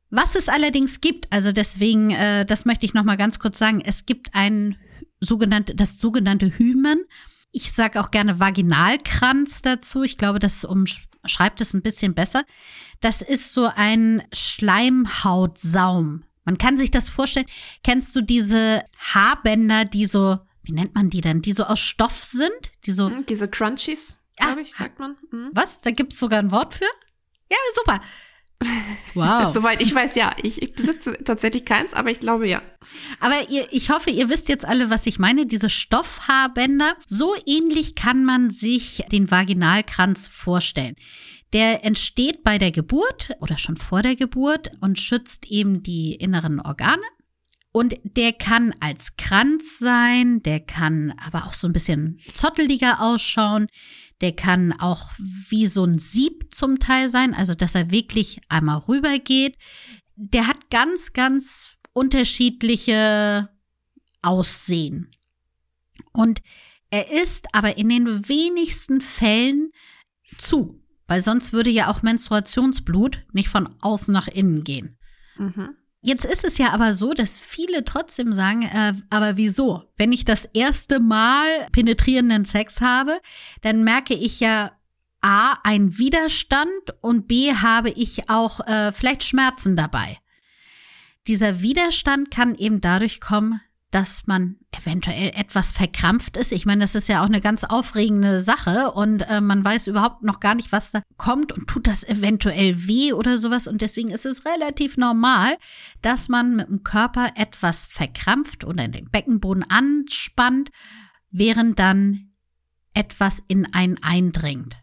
Was 0.10 0.36
es 0.36 0.50
allerdings 0.50 1.02
gibt, 1.02 1.32
also 1.32 1.52
deswegen, 1.52 2.12
äh, 2.12 2.46
das 2.46 2.66
möchte 2.66 2.86
ich 2.86 2.94
noch 2.94 3.04
mal 3.04 3.18
ganz 3.18 3.40
kurz 3.40 3.60
sagen, 3.60 3.82
es 3.82 4.06
gibt 4.06 4.30
ein 4.34 4.78
sogenannte, 5.20 5.76
das 5.76 6.00
sogenannte 6.00 6.58
Hymen. 6.58 7.04
Ich 7.58 7.72
sage 7.72 8.02
auch 8.02 8.12
gerne 8.12 8.42
Vaginalkranz 8.42 9.62
dazu. 9.62 10.04
Ich 10.04 10.18
glaube, 10.18 10.40
das 10.40 10.66
umschreibt 10.66 11.62
es 11.62 11.74
ein 11.74 11.82
bisschen 11.82 12.14
besser. 12.14 12.44
Das 13.00 13.22
ist 13.22 13.54
so 13.54 13.72
ein 13.74 14.22
Schleimhautsaum. 14.34 16.24
Man 16.44 16.58
kann 16.58 16.78
sich 16.78 16.92
das 16.92 17.10
vorstellen. 17.10 17.46
Kennst 17.82 18.14
du 18.14 18.20
diese 18.22 18.84
Haarbänder, 19.00 19.86
die 19.86 20.06
so, 20.06 20.38
wie 20.64 20.74
nennt 20.74 20.96
man 20.96 21.10
die 21.10 21.22
denn, 21.22 21.42
die 21.42 21.54
so 21.54 21.64
aus 21.64 21.80
Stoff 21.80 22.26
sind? 22.26 22.52
Die 22.86 22.92
so, 22.92 23.10
Mhm, 23.10 23.26
Diese 23.26 23.48
Crunchies, 23.48 24.20
Ah, 24.38 24.48
glaube 24.48 24.62
ich, 24.64 24.74
sagt 24.74 25.00
man. 25.00 25.16
Mhm. 25.32 25.50
was? 25.54 25.80
Da 25.80 25.92
gibt 25.92 26.12
es 26.12 26.20
sogar 26.20 26.40
ein 26.40 26.52
Wort 26.52 26.74
für? 26.74 26.84
Ja, 27.50 27.58
super. 27.74 28.02
Wow. 29.14 29.54
Soweit 29.54 29.82
ich 29.82 29.94
weiß, 29.94 30.16
ja. 30.16 30.36
Ich, 30.42 30.62
ich 30.62 30.74
besitze 30.74 31.18
tatsächlich 31.24 31.66
keins, 31.66 31.94
aber 31.94 32.12
ich 32.12 32.20
glaube 32.20 32.48
ja. 32.48 32.62
Aber 33.20 33.50
ihr, 33.50 33.68
ich 33.72 33.90
hoffe, 33.90 34.10
ihr 34.10 34.30
wisst 34.30 34.50
jetzt 34.50 34.66
alle, 34.66 34.90
was 34.90 35.06
ich 35.06 35.20
meine. 35.20 35.46
Diese 35.46 35.70
Stoffhaarbänder. 35.70 36.96
So 37.08 37.36
ähnlich 37.46 37.96
kann 37.96 38.26
man 38.26 38.50
sich 38.50 39.04
den 39.12 39.32
Vaginalkranz 39.32 40.28
vorstellen. 40.28 40.96
Der 41.54 41.86
entsteht 41.86 42.44
bei 42.44 42.58
der 42.58 42.72
Geburt 42.72 43.32
oder 43.40 43.58
schon 43.58 43.78
vor 43.78 44.02
der 44.02 44.16
Geburt 44.16 44.72
und 44.82 45.00
schützt 45.00 45.46
eben 45.46 45.84
die 45.84 46.16
inneren 46.16 46.60
Organe. 46.60 47.04
Und 47.72 47.96
der 48.04 48.32
kann 48.32 48.74
als 48.80 49.18
Kranz 49.18 49.80
sein, 49.80 50.42
der 50.44 50.62
kann 50.62 51.14
aber 51.26 51.46
auch 51.46 51.54
so 51.54 51.68
ein 51.68 51.74
bisschen 51.74 52.20
zotteliger 52.34 53.02
ausschauen. 53.02 53.68
Der 54.22 54.34
kann 54.34 54.74
auch 54.74 55.12
wie 55.18 55.68
so 55.68 55.84
ein 55.84 56.00
Sieb 56.00 56.54
zum 56.54 56.80
Teil 56.80 57.10
sein, 57.10 57.34
also 57.34 57.54
dass 57.54 57.76
er 57.76 57.92
wirklich 57.92 58.42
einmal 58.48 58.80
rübergeht. 58.80 59.58
Der 60.16 60.48
hat 60.48 60.70
ganz, 60.70 61.14
ganz 61.14 61.72
unterschiedliche 61.94 63.50
Aussehen. 64.22 65.12
Und 66.14 66.42
er 66.90 67.12
ist 67.12 67.48
aber 67.54 67.78
in 67.78 67.90
den 67.90 68.30
wenigsten 68.30 69.02
Fällen 69.02 69.72
zu, 70.38 70.82
weil 71.08 71.22
sonst 71.22 71.52
würde 71.52 71.70
ja 71.70 71.90
auch 71.90 72.02
Menstruationsblut 72.02 73.26
nicht 73.34 73.50
von 73.50 73.76
außen 73.82 74.14
nach 74.14 74.28
innen 74.28 74.64
gehen. 74.64 74.98
Mhm. 75.38 75.76
Jetzt 76.06 76.24
ist 76.24 76.44
es 76.44 76.60
ja 76.60 76.72
aber 76.72 76.94
so, 76.94 77.16
dass 77.16 77.40
viele 77.40 77.84
trotzdem 77.84 78.32
sagen, 78.32 78.62
äh, 78.62 78.94
aber 79.10 79.38
wieso? 79.38 79.92
Wenn 79.98 80.12
ich 80.12 80.24
das 80.24 80.46
erste 80.46 81.00
Mal 81.00 81.48
penetrierenden 81.72 82.46
Sex 82.46 82.80
habe, 82.80 83.20
dann 83.62 83.84
merke 83.84 84.14
ich 84.14 84.40
ja 84.40 84.74
A, 85.22 85.54
einen 85.64 85.98
Widerstand 85.98 86.70
und 87.02 87.28
B, 87.28 87.56
habe 87.56 87.90
ich 87.90 88.30
auch 88.30 88.60
äh, 88.68 88.92
vielleicht 88.92 89.24
Schmerzen 89.24 89.76
dabei. 89.76 90.20
Dieser 91.26 91.64
Widerstand 91.64 92.30
kann 92.30 92.54
eben 92.54 92.82
dadurch 92.82 93.20
kommen, 93.20 93.60
dass 93.96 94.28
man 94.28 94.58
eventuell 94.72 95.32
etwas 95.36 95.72
verkrampft 95.72 96.36
ist. 96.36 96.52
Ich 96.52 96.66
meine, 96.66 96.82
das 96.82 96.96
ist 96.96 97.08
ja 97.08 97.22
auch 97.22 97.28
eine 97.28 97.40
ganz 97.40 97.64
aufregende 97.64 98.42
Sache 98.42 98.92
und 98.92 99.22
äh, 99.22 99.40
man 99.40 99.64
weiß 99.64 99.88
überhaupt 99.88 100.22
noch 100.22 100.42
gar 100.42 100.54
nicht, 100.54 100.74
was 100.74 100.92
da 100.92 101.02
kommt 101.16 101.54
und 101.54 101.68
tut 101.68 101.88
das 101.88 102.04
eventuell 102.04 102.90
weh 102.90 103.14
oder 103.14 103.38
sowas. 103.38 103.68
Und 103.68 103.80
deswegen 103.80 104.10
ist 104.12 104.26
es 104.26 104.44
relativ 104.44 104.98
normal, 104.98 105.56
dass 106.02 106.28
man 106.28 106.58
mit 106.58 106.68
dem 106.68 106.84
Körper 106.84 107.30
etwas 107.36 107.86
verkrampft 107.86 108.66
oder 108.66 108.86
den 108.90 109.06
Beckenboden 109.06 109.64
anspannt, 109.64 110.72
während 111.32 111.80
dann 111.80 112.34
etwas 112.94 113.42
in 113.48 113.74
einen 113.74 114.04
eindringt. 114.04 114.76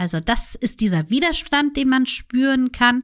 Also 0.00 0.18
das 0.18 0.54
ist 0.54 0.80
dieser 0.80 1.10
Widerstand, 1.10 1.76
den 1.76 1.90
man 1.90 2.06
spüren 2.06 2.72
kann. 2.72 3.02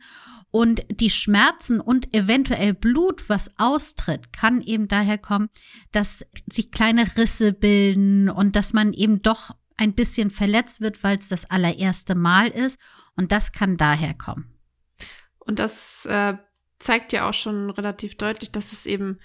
Und 0.50 0.80
die 0.88 1.10
Schmerzen 1.10 1.78
und 1.78 2.14
eventuell 2.14 2.72
Blut, 2.72 3.28
was 3.28 3.50
austritt, 3.58 4.32
kann 4.32 4.62
eben 4.62 4.88
daher 4.88 5.18
kommen, 5.18 5.50
dass 5.92 6.24
sich 6.50 6.70
kleine 6.70 7.18
Risse 7.18 7.52
bilden 7.52 8.30
und 8.30 8.56
dass 8.56 8.72
man 8.72 8.94
eben 8.94 9.20
doch 9.20 9.54
ein 9.76 9.92
bisschen 9.92 10.30
verletzt 10.30 10.80
wird, 10.80 11.04
weil 11.04 11.18
es 11.18 11.28
das 11.28 11.44
allererste 11.50 12.14
Mal 12.14 12.48
ist. 12.48 12.80
Und 13.14 13.30
das 13.30 13.52
kann 13.52 13.76
daher 13.76 14.14
kommen. 14.14 14.58
Und 15.38 15.58
das 15.58 16.06
äh, 16.06 16.38
zeigt 16.78 17.12
ja 17.12 17.28
auch 17.28 17.34
schon 17.34 17.68
relativ 17.68 18.16
deutlich, 18.16 18.52
dass 18.52 18.72
es 18.72 18.86
eben 18.86 19.18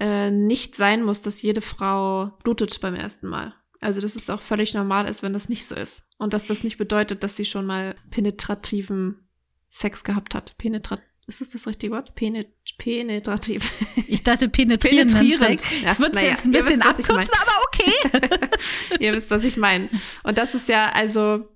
äh, 0.00 0.30
nicht 0.30 0.76
sein 0.76 1.02
muss, 1.02 1.20
dass 1.20 1.42
jede 1.42 1.60
Frau 1.60 2.38
blutet 2.42 2.80
beim 2.80 2.94
ersten 2.94 3.28
Mal. 3.28 3.54
Also, 3.82 4.00
dass 4.00 4.16
es 4.16 4.30
auch 4.30 4.40
völlig 4.40 4.74
normal 4.74 5.08
ist, 5.08 5.22
wenn 5.22 5.32
das 5.32 5.48
nicht 5.48 5.66
so 5.66 5.74
ist. 5.74 6.08
Und 6.18 6.34
dass 6.34 6.46
das 6.46 6.62
nicht 6.62 6.78
bedeutet, 6.78 7.22
dass 7.22 7.36
sie 7.36 7.44
schon 7.44 7.66
mal 7.66 7.96
penetrativen 8.10 9.28
Sex 9.68 10.04
gehabt 10.04 10.34
hat. 10.34 10.56
Penetrat 10.56 11.02
ist 11.26 11.40
das 11.40 11.50
das 11.50 11.66
richtige 11.66 11.94
Wort? 11.94 12.14
Penet 12.14 12.48
penetrativ. 12.78 13.72
Ich 14.06 14.22
dachte 14.22 14.48
penetrierenden 14.48 15.18
Penetrierend. 15.18 15.60
Sex. 15.60 15.82
Ja, 15.82 15.92
ich 15.92 15.98
würde 15.98 16.10
es 16.12 16.16
naja, 16.16 16.30
jetzt 16.30 16.44
ein 16.44 16.52
bisschen 16.52 16.80
wisst, 16.80 16.88
abkürzen, 16.88 17.34
aber 17.40 17.52
okay. 17.66 18.98
Ihr 19.00 19.14
wisst, 19.14 19.30
was 19.30 19.44
ich 19.44 19.56
meine. 19.56 19.88
Und 20.24 20.36
das 20.38 20.54
ist 20.54 20.68
ja 20.68 20.90
also 20.90 21.48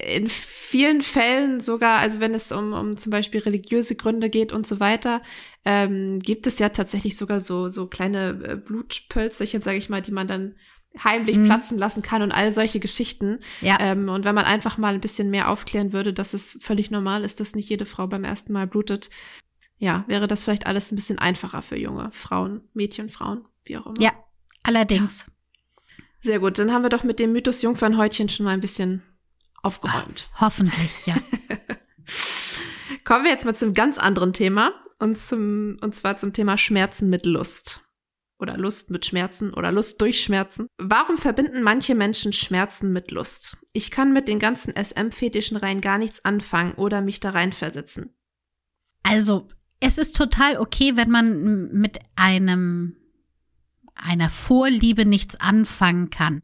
in 0.00 0.28
vielen 0.28 1.00
Fällen 1.00 1.60
sogar, 1.60 1.98
also 1.98 2.20
wenn 2.20 2.34
es 2.34 2.52
um, 2.52 2.72
um 2.72 2.96
zum 2.96 3.10
Beispiel 3.10 3.40
religiöse 3.40 3.96
Gründe 3.96 4.30
geht 4.30 4.52
und 4.52 4.66
so 4.66 4.80
weiter, 4.80 5.22
ähm, 5.64 6.18
gibt 6.18 6.46
es 6.46 6.58
ja 6.58 6.68
tatsächlich 6.68 7.16
sogar 7.16 7.40
so, 7.40 7.68
so 7.68 7.86
kleine 7.86 8.30
äh, 8.44 8.56
Blutpölzerchen, 8.56 9.62
sage 9.62 9.78
ich 9.78 9.88
mal, 9.88 10.02
die 10.02 10.12
man 10.12 10.26
dann 10.26 10.56
heimlich 11.02 11.36
Mhm. 11.36 11.46
platzen 11.46 11.78
lassen 11.78 12.02
kann 12.02 12.22
und 12.22 12.32
all 12.32 12.52
solche 12.52 12.80
Geschichten. 12.80 13.40
Ja. 13.60 13.78
Ähm, 13.80 14.08
und 14.08 14.24
wenn 14.24 14.34
man 14.34 14.44
einfach 14.44 14.78
mal 14.78 14.94
ein 14.94 15.00
bisschen 15.00 15.30
mehr 15.30 15.48
aufklären 15.48 15.92
würde, 15.92 16.12
dass 16.12 16.34
es 16.34 16.58
völlig 16.60 16.90
normal 16.90 17.24
ist, 17.24 17.40
dass 17.40 17.54
nicht 17.54 17.68
jede 17.68 17.86
Frau 17.86 18.06
beim 18.06 18.24
ersten 18.24 18.52
Mal 18.52 18.66
blutet, 18.66 19.10
ja, 19.78 20.04
wäre 20.06 20.26
das 20.26 20.44
vielleicht 20.44 20.66
alles 20.66 20.92
ein 20.92 20.96
bisschen 20.96 21.18
einfacher 21.18 21.62
für 21.62 21.76
junge 21.78 22.10
Frauen, 22.12 22.60
Mädchen, 22.74 23.10
Frauen, 23.10 23.44
wie 23.64 23.76
auch 23.78 23.86
immer. 23.86 24.00
Ja, 24.00 24.12
allerdings. 24.62 25.26
Sehr 26.20 26.38
gut, 26.38 26.58
dann 26.58 26.72
haben 26.72 26.82
wir 26.82 26.88
doch 26.88 27.02
mit 27.02 27.18
dem 27.18 27.32
Mythos 27.32 27.62
Jungfernhäutchen 27.62 28.28
schon 28.28 28.44
mal 28.44 28.52
ein 28.52 28.60
bisschen 28.60 29.02
aufgeräumt. 29.62 30.28
Hoffentlich, 30.40 31.06
ja. 31.06 31.16
Kommen 33.04 33.24
wir 33.24 33.32
jetzt 33.32 33.44
mal 33.44 33.56
zum 33.56 33.74
ganz 33.74 33.98
anderen 33.98 34.32
Thema 34.32 34.72
und 34.98 35.18
zum 35.18 35.78
und 35.80 35.94
zwar 35.96 36.16
zum 36.16 36.32
Thema 36.32 36.56
Schmerzen 36.58 37.10
mit 37.10 37.26
Lust 37.26 37.80
oder 38.42 38.58
Lust 38.58 38.90
mit 38.90 39.06
Schmerzen 39.06 39.54
oder 39.54 39.70
Lust 39.70 40.00
durch 40.00 40.20
Schmerzen. 40.20 40.66
Warum 40.76 41.16
verbinden 41.16 41.62
manche 41.62 41.94
Menschen 41.94 42.32
Schmerzen 42.32 42.92
mit 42.92 43.12
Lust? 43.12 43.56
Ich 43.72 43.92
kann 43.92 44.12
mit 44.12 44.26
den 44.26 44.40
ganzen 44.40 44.74
SM-Fetischen 44.74 45.56
rein 45.56 45.80
gar 45.80 45.96
nichts 45.96 46.24
anfangen 46.24 46.72
oder 46.72 47.00
mich 47.00 47.20
da 47.20 47.30
reinversetzen. 47.30 48.14
Also, 49.04 49.46
es 49.78 49.96
ist 49.96 50.16
total 50.16 50.58
okay, 50.58 50.96
wenn 50.96 51.10
man 51.10 51.70
mit 51.72 52.00
einem 52.16 52.96
einer 53.94 54.30
Vorliebe 54.30 55.06
nichts 55.06 55.36
anfangen 55.36 56.10
kann. 56.10 56.42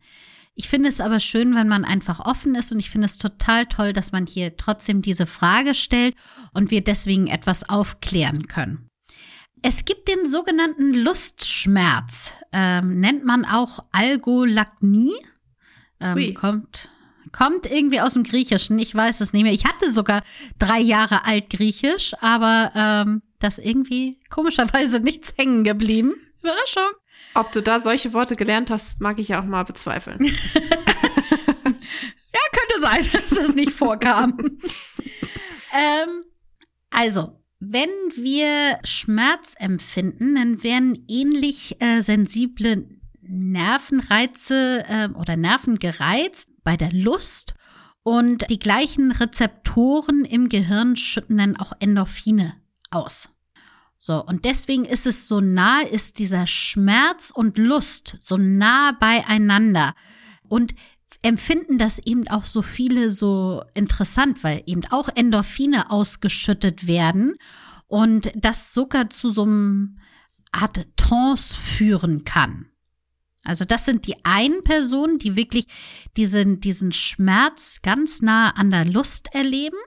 Ich 0.54 0.68
finde 0.68 0.88
es 0.88 1.00
aber 1.00 1.18
schön, 1.18 1.54
wenn 1.54 1.68
man 1.68 1.84
einfach 1.84 2.20
offen 2.20 2.54
ist 2.54 2.70
und 2.70 2.78
ich 2.78 2.90
finde 2.90 3.06
es 3.06 3.18
total 3.18 3.66
toll, 3.66 3.92
dass 3.92 4.12
man 4.12 4.26
hier 4.26 4.56
trotzdem 4.56 5.02
diese 5.02 5.26
Frage 5.26 5.74
stellt 5.74 6.14
und 6.52 6.70
wir 6.70 6.82
deswegen 6.82 7.26
etwas 7.26 7.68
aufklären 7.68 8.46
können. 8.46 8.87
Es 9.62 9.84
gibt 9.84 10.08
den 10.08 10.28
sogenannten 10.28 10.94
Lustschmerz, 10.94 12.32
ähm, 12.52 13.00
nennt 13.00 13.24
man 13.24 13.44
auch 13.44 13.84
Algolagnie. 13.92 15.14
Ähm, 16.00 16.34
kommt, 16.34 16.88
kommt 17.32 17.70
irgendwie 17.70 18.00
aus 18.00 18.14
dem 18.14 18.22
Griechischen, 18.22 18.78
ich 18.78 18.94
weiß 18.94 19.20
es 19.20 19.32
nicht 19.32 19.42
mehr. 19.42 19.52
Ich 19.52 19.64
hatte 19.64 19.90
sogar 19.90 20.22
drei 20.58 20.80
Jahre 20.80 21.24
alt 21.24 21.50
Griechisch, 21.50 22.14
aber 22.20 22.72
ähm, 22.74 23.22
das 23.40 23.58
irgendwie 23.58 24.20
komischerweise 24.30 25.00
nichts 25.02 25.34
hängen 25.36 25.64
geblieben. 25.64 26.14
Überraschung. 26.40 26.96
Ob 27.34 27.52
du 27.52 27.62
da 27.62 27.80
solche 27.80 28.12
Worte 28.12 28.36
gelernt 28.36 28.70
hast, 28.70 29.00
mag 29.00 29.18
ich 29.18 29.28
ja 29.28 29.40
auch 29.40 29.44
mal 29.44 29.64
bezweifeln. 29.64 30.18
Ja, 32.32 32.40
könnte 32.52 32.80
sein, 32.80 33.22
dass 33.22 33.32
es 33.32 33.54
nicht 33.54 33.72
vorkam. 33.72 34.58
ähm, 35.72 36.24
also, 36.90 37.37
wenn 37.60 37.90
wir 38.14 38.78
Schmerz 38.84 39.54
empfinden, 39.58 40.36
dann 40.36 40.62
werden 40.62 41.04
ähnlich 41.08 41.80
äh, 41.80 42.00
sensible 42.00 42.88
Nervenreize 43.20 44.84
äh, 44.88 45.08
oder 45.08 45.36
Nerven 45.36 45.78
gereizt 45.78 46.48
bei 46.62 46.76
der 46.76 46.92
Lust 46.92 47.54
und 48.02 48.48
die 48.48 48.58
gleichen 48.58 49.12
Rezeptoren 49.12 50.24
im 50.24 50.48
Gehirn 50.48 50.96
schütten 50.96 51.36
dann 51.36 51.56
auch 51.56 51.72
Endorphine 51.78 52.54
aus. 52.90 53.28
So, 53.98 54.24
und 54.24 54.44
deswegen 54.44 54.84
ist 54.84 55.06
es 55.06 55.28
so 55.28 55.40
nah, 55.40 55.80
ist 55.80 56.18
dieser 56.18 56.46
Schmerz 56.46 57.30
und 57.34 57.58
Lust 57.58 58.16
so 58.20 58.36
nah 58.36 58.92
beieinander. 58.92 59.94
Und 60.48 60.74
empfinden 61.22 61.78
das 61.78 61.98
eben 61.98 62.28
auch 62.28 62.44
so 62.44 62.62
viele 62.62 63.10
so 63.10 63.62
interessant, 63.74 64.44
weil 64.44 64.62
eben 64.66 64.84
auch 64.90 65.08
Endorphine 65.14 65.90
ausgeschüttet 65.90 66.86
werden 66.86 67.34
und 67.86 68.30
das 68.36 68.72
sogar 68.72 69.10
zu 69.10 69.30
so 69.30 69.42
einem 69.42 69.98
Art 70.52 70.86
Trance 70.96 71.54
führen 71.54 72.24
kann. 72.24 72.70
Also 73.44 73.64
das 73.64 73.84
sind 73.84 74.06
die 74.06 74.24
einen 74.24 74.62
Personen, 74.62 75.18
die 75.18 75.36
wirklich 75.36 75.66
diesen, 76.16 76.60
diesen 76.60 76.92
Schmerz 76.92 77.80
ganz 77.82 78.20
nah 78.20 78.50
an 78.50 78.70
der 78.70 78.84
Lust 78.84 79.28
erleben. 79.32 79.78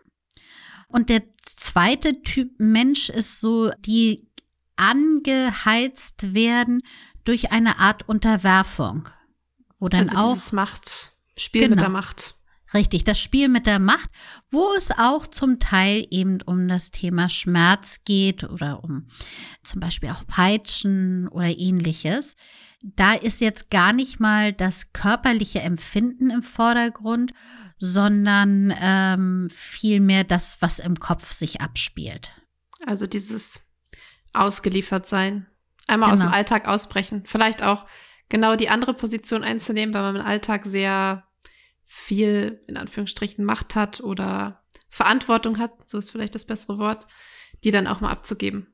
Und 0.87 1.09
der 1.09 1.23
zweite 1.55 2.21
Typ 2.21 2.59
Mensch 2.59 3.09
ist 3.09 3.39
so, 3.39 3.71
die 3.79 4.27
angeheizt 4.77 6.33
werden 6.33 6.81
durch 7.23 7.51
eine 7.51 7.79
Art 7.79 8.07
Unterwerfung. 8.09 9.09
Wo 9.79 9.89
dann 9.89 10.09
also 10.09 10.17
auch 10.17 10.51
Macht, 10.53 11.10
Spiel 11.41 11.61
Genau. 11.63 11.75
mit 11.75 11.81
der 11.81 11.89
Macht. 11.89 12.35
Richtig, 12.73 13.03
das 13.03 13.19
Spiel 13.19 13.49
mit 13.49 13.65
der 13.65 13.79
Macht, 13.79 14.09
wo 14.49 14.65
es 14.77 14.91
auch 14.91 15.27
zum 15.27 15.59
Teil 15.59 16.07
eben 16.09 16.41
um 16.43 16.69
das 16.69 16.89
Thema 16.91 17.27
Schmerz 17.27 17.99
geht 18.05 18.45
oder 18.45 18.81
um 18.83 19.07
zum 19.61 19.81
Beispiel 19.81 20.09
auch 20.09 20.25
Peitschen 20.25 21.27
oder 21.27 21.47
ähnliches. 21.47 22.37
Da 22.81 23.13
ist 23.13 23.41
jetzt 23.41 23.69
gar 23.71 23.91
nicht 23.91 24.21
mal 24.21 24.53
das 24.53 24.93
körperliche 24.93 25.59
Empfinden 25.59 26.29
im 26.29 26.43
Vordergrund, 26.43 27.33
sondern 27.77 28.73
ähm, 28.81 29.49
vielmehr 29.51 30.23
das, 30.23 30.61
was 30.61 30.79
im 30.79 30.97
Kopf 30.97 31.33
sich 31.33 31.59
abspielt. 31.59 32.29
Also 32.85 33.05
dieses 33.05 33.67
ausgeliefert 34.33 35.07
sein. 35.07 35.45
Einmal 35.87 36.11
aus 36.11 36.19
Genau. 36.19 36.31
dem 36.31 36.35
Alltag 36.35 36.67
ausbrechen. 36.67 37.23
Vielleicht 37.25 37.63
auch 37.63 37.85
genau 38.29 38.55
die 38.55 38.69
andere 38.69 38.93
Position 38.93 39.43
einzunehmen, 39.43 39.93
weil 39.93 40.03
man 40.03 40.15
im 40.15 40.25
Alltag 40.25 40.65
sehr 40.65 41.25
viel, 41.93 42.61
in 42.67 42.77
Anführungsstrichen, 42.77 43.43
Macht 43.43 43.75
hat 43.75 43.99
oder 43.99 44.63
Verantwortung 44.89 45.59
hat, 45.59 45.89
so 45.89 45.97
ist 45.97 46.11
vielleicht 46.11 46.35
das 46.35 46.45
bessere 46.45 46.77
Wort, 46.77 47.05
die 47.65 47.71
dann 47.71 47.85
auch 47.85 47.99
mal 47.99 48.11
abzugeben. 48.11 48.67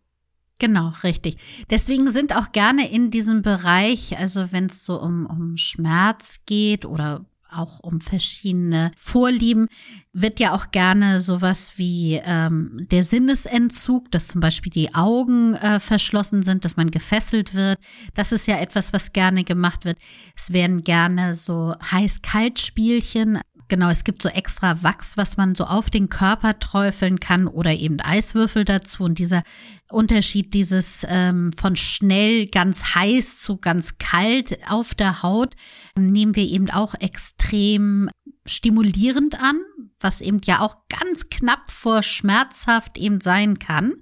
Genau, 0.59 0.93
richtig. 1.03 1.37
Deswegen 1.71 2.11
sind 2.11 2.35
auch 2.35 2.51
gerne 2.51 2.91
in 2.91 3.09
diesem 3.09 3.41
Bereich, 3.41 4.17
also 4.19 4.51
wenn 4.51 4.67
es 4.67 4.83
so 4.83 5.01
um, 5.01 5.25
um 5.25 5.57
Schmerz 5.57 6.41
geht 6.45 6.85
oder 6.85 7.25
auch 7.51 7.79
um 7.79 8.01
verschiedene 8.01 8.91
Vorlieben, 8.95 9.67
wird 10.13 10.39
ja 10.39 10.53
auch 10.53 10.71
gerne 10.71 11.19
sowas 11.19 11.73
wie 11.75 12.21
ähm, 12.23 12.87
der 12.91 13.03
Sinnesentzug, 13.03 14.11
dass 14.11 14.27
zum 14.27 14.41
Beispiel 14.41 14.71
die 14.71 14.95
Augen 14.95 15.53
äh, 15.55 15.79
verschlossen 15.79 16.43
sind, 16.43 16.65
dass 16.65 16.77
man 16.77 16.91
gefesselt 16.91 17.53
wird. 17.53 17.79
Das 18.15 18.31
ist 18.31 18.47
ja 18.47 18.57
etwas, 18.57 18.93
was 18.93 19.13
gerne 19.13 19.43
gemacht 19.43 19.85
wird. 19.85 19.97
Es 20.35 20.53
werden 20.53 20.83
gerne 20.83 21.35
so 21.35 21.73
Heiß-Kalt-Spielchen 21.91 23.39
Genau, 23.69 23.89
es 23.89 24.05
gibt 24.05 24.21
so 24.21 24.29
extra 24.29 24.81
Wachs, 24.81 25.17
was 25.17 25.35
man 25.35 25.53
so 25.53 25.65
auf 25.65 25.89
den 25.89 26.07
Körper 26.07 26.57
träufeln 26.57 27.19
kann 27.19 27.47
oder 27.47 27.73
eben 27.73 27.99
Eiswürfel 27.99 28.63
dazu. 28.63 29.03
Und 29.03 29.19
dieser 29.19 29.43
Unterschied 29.89 30.53
dieses 30.53 31.05
ähm, 31.09 31.51
von 31.57 31.75
schnell 31.75 32.47
ganz 32.47 32.95
heiß 32.95 33.39
zu 33.39 33.57
ganz 33.57 33.97
kalt 33.97 34.57
auf 34.69 34.95
der 34.95 35.21
Haut 35.21 35.55
nehmen 35.97 36.35
wir 36.35 36.45
eben 36.45 36.69
auch 36.69 36.95
extrem 36.95 38.09
stimulierend 38.45 39.41
an, 39.41 39.59
was 39.99 40.21
eben 40.21 40.39
ja 40.45 40.61
auch 40.61 40.77
ganz 40.87 41.29
knapp 41.29 41.69
vor 41.69 42.03
schmerzhaft 42.03 42.97
eben 42.97 43.19
sein 43.19 43.59
kann. 43.59 43.95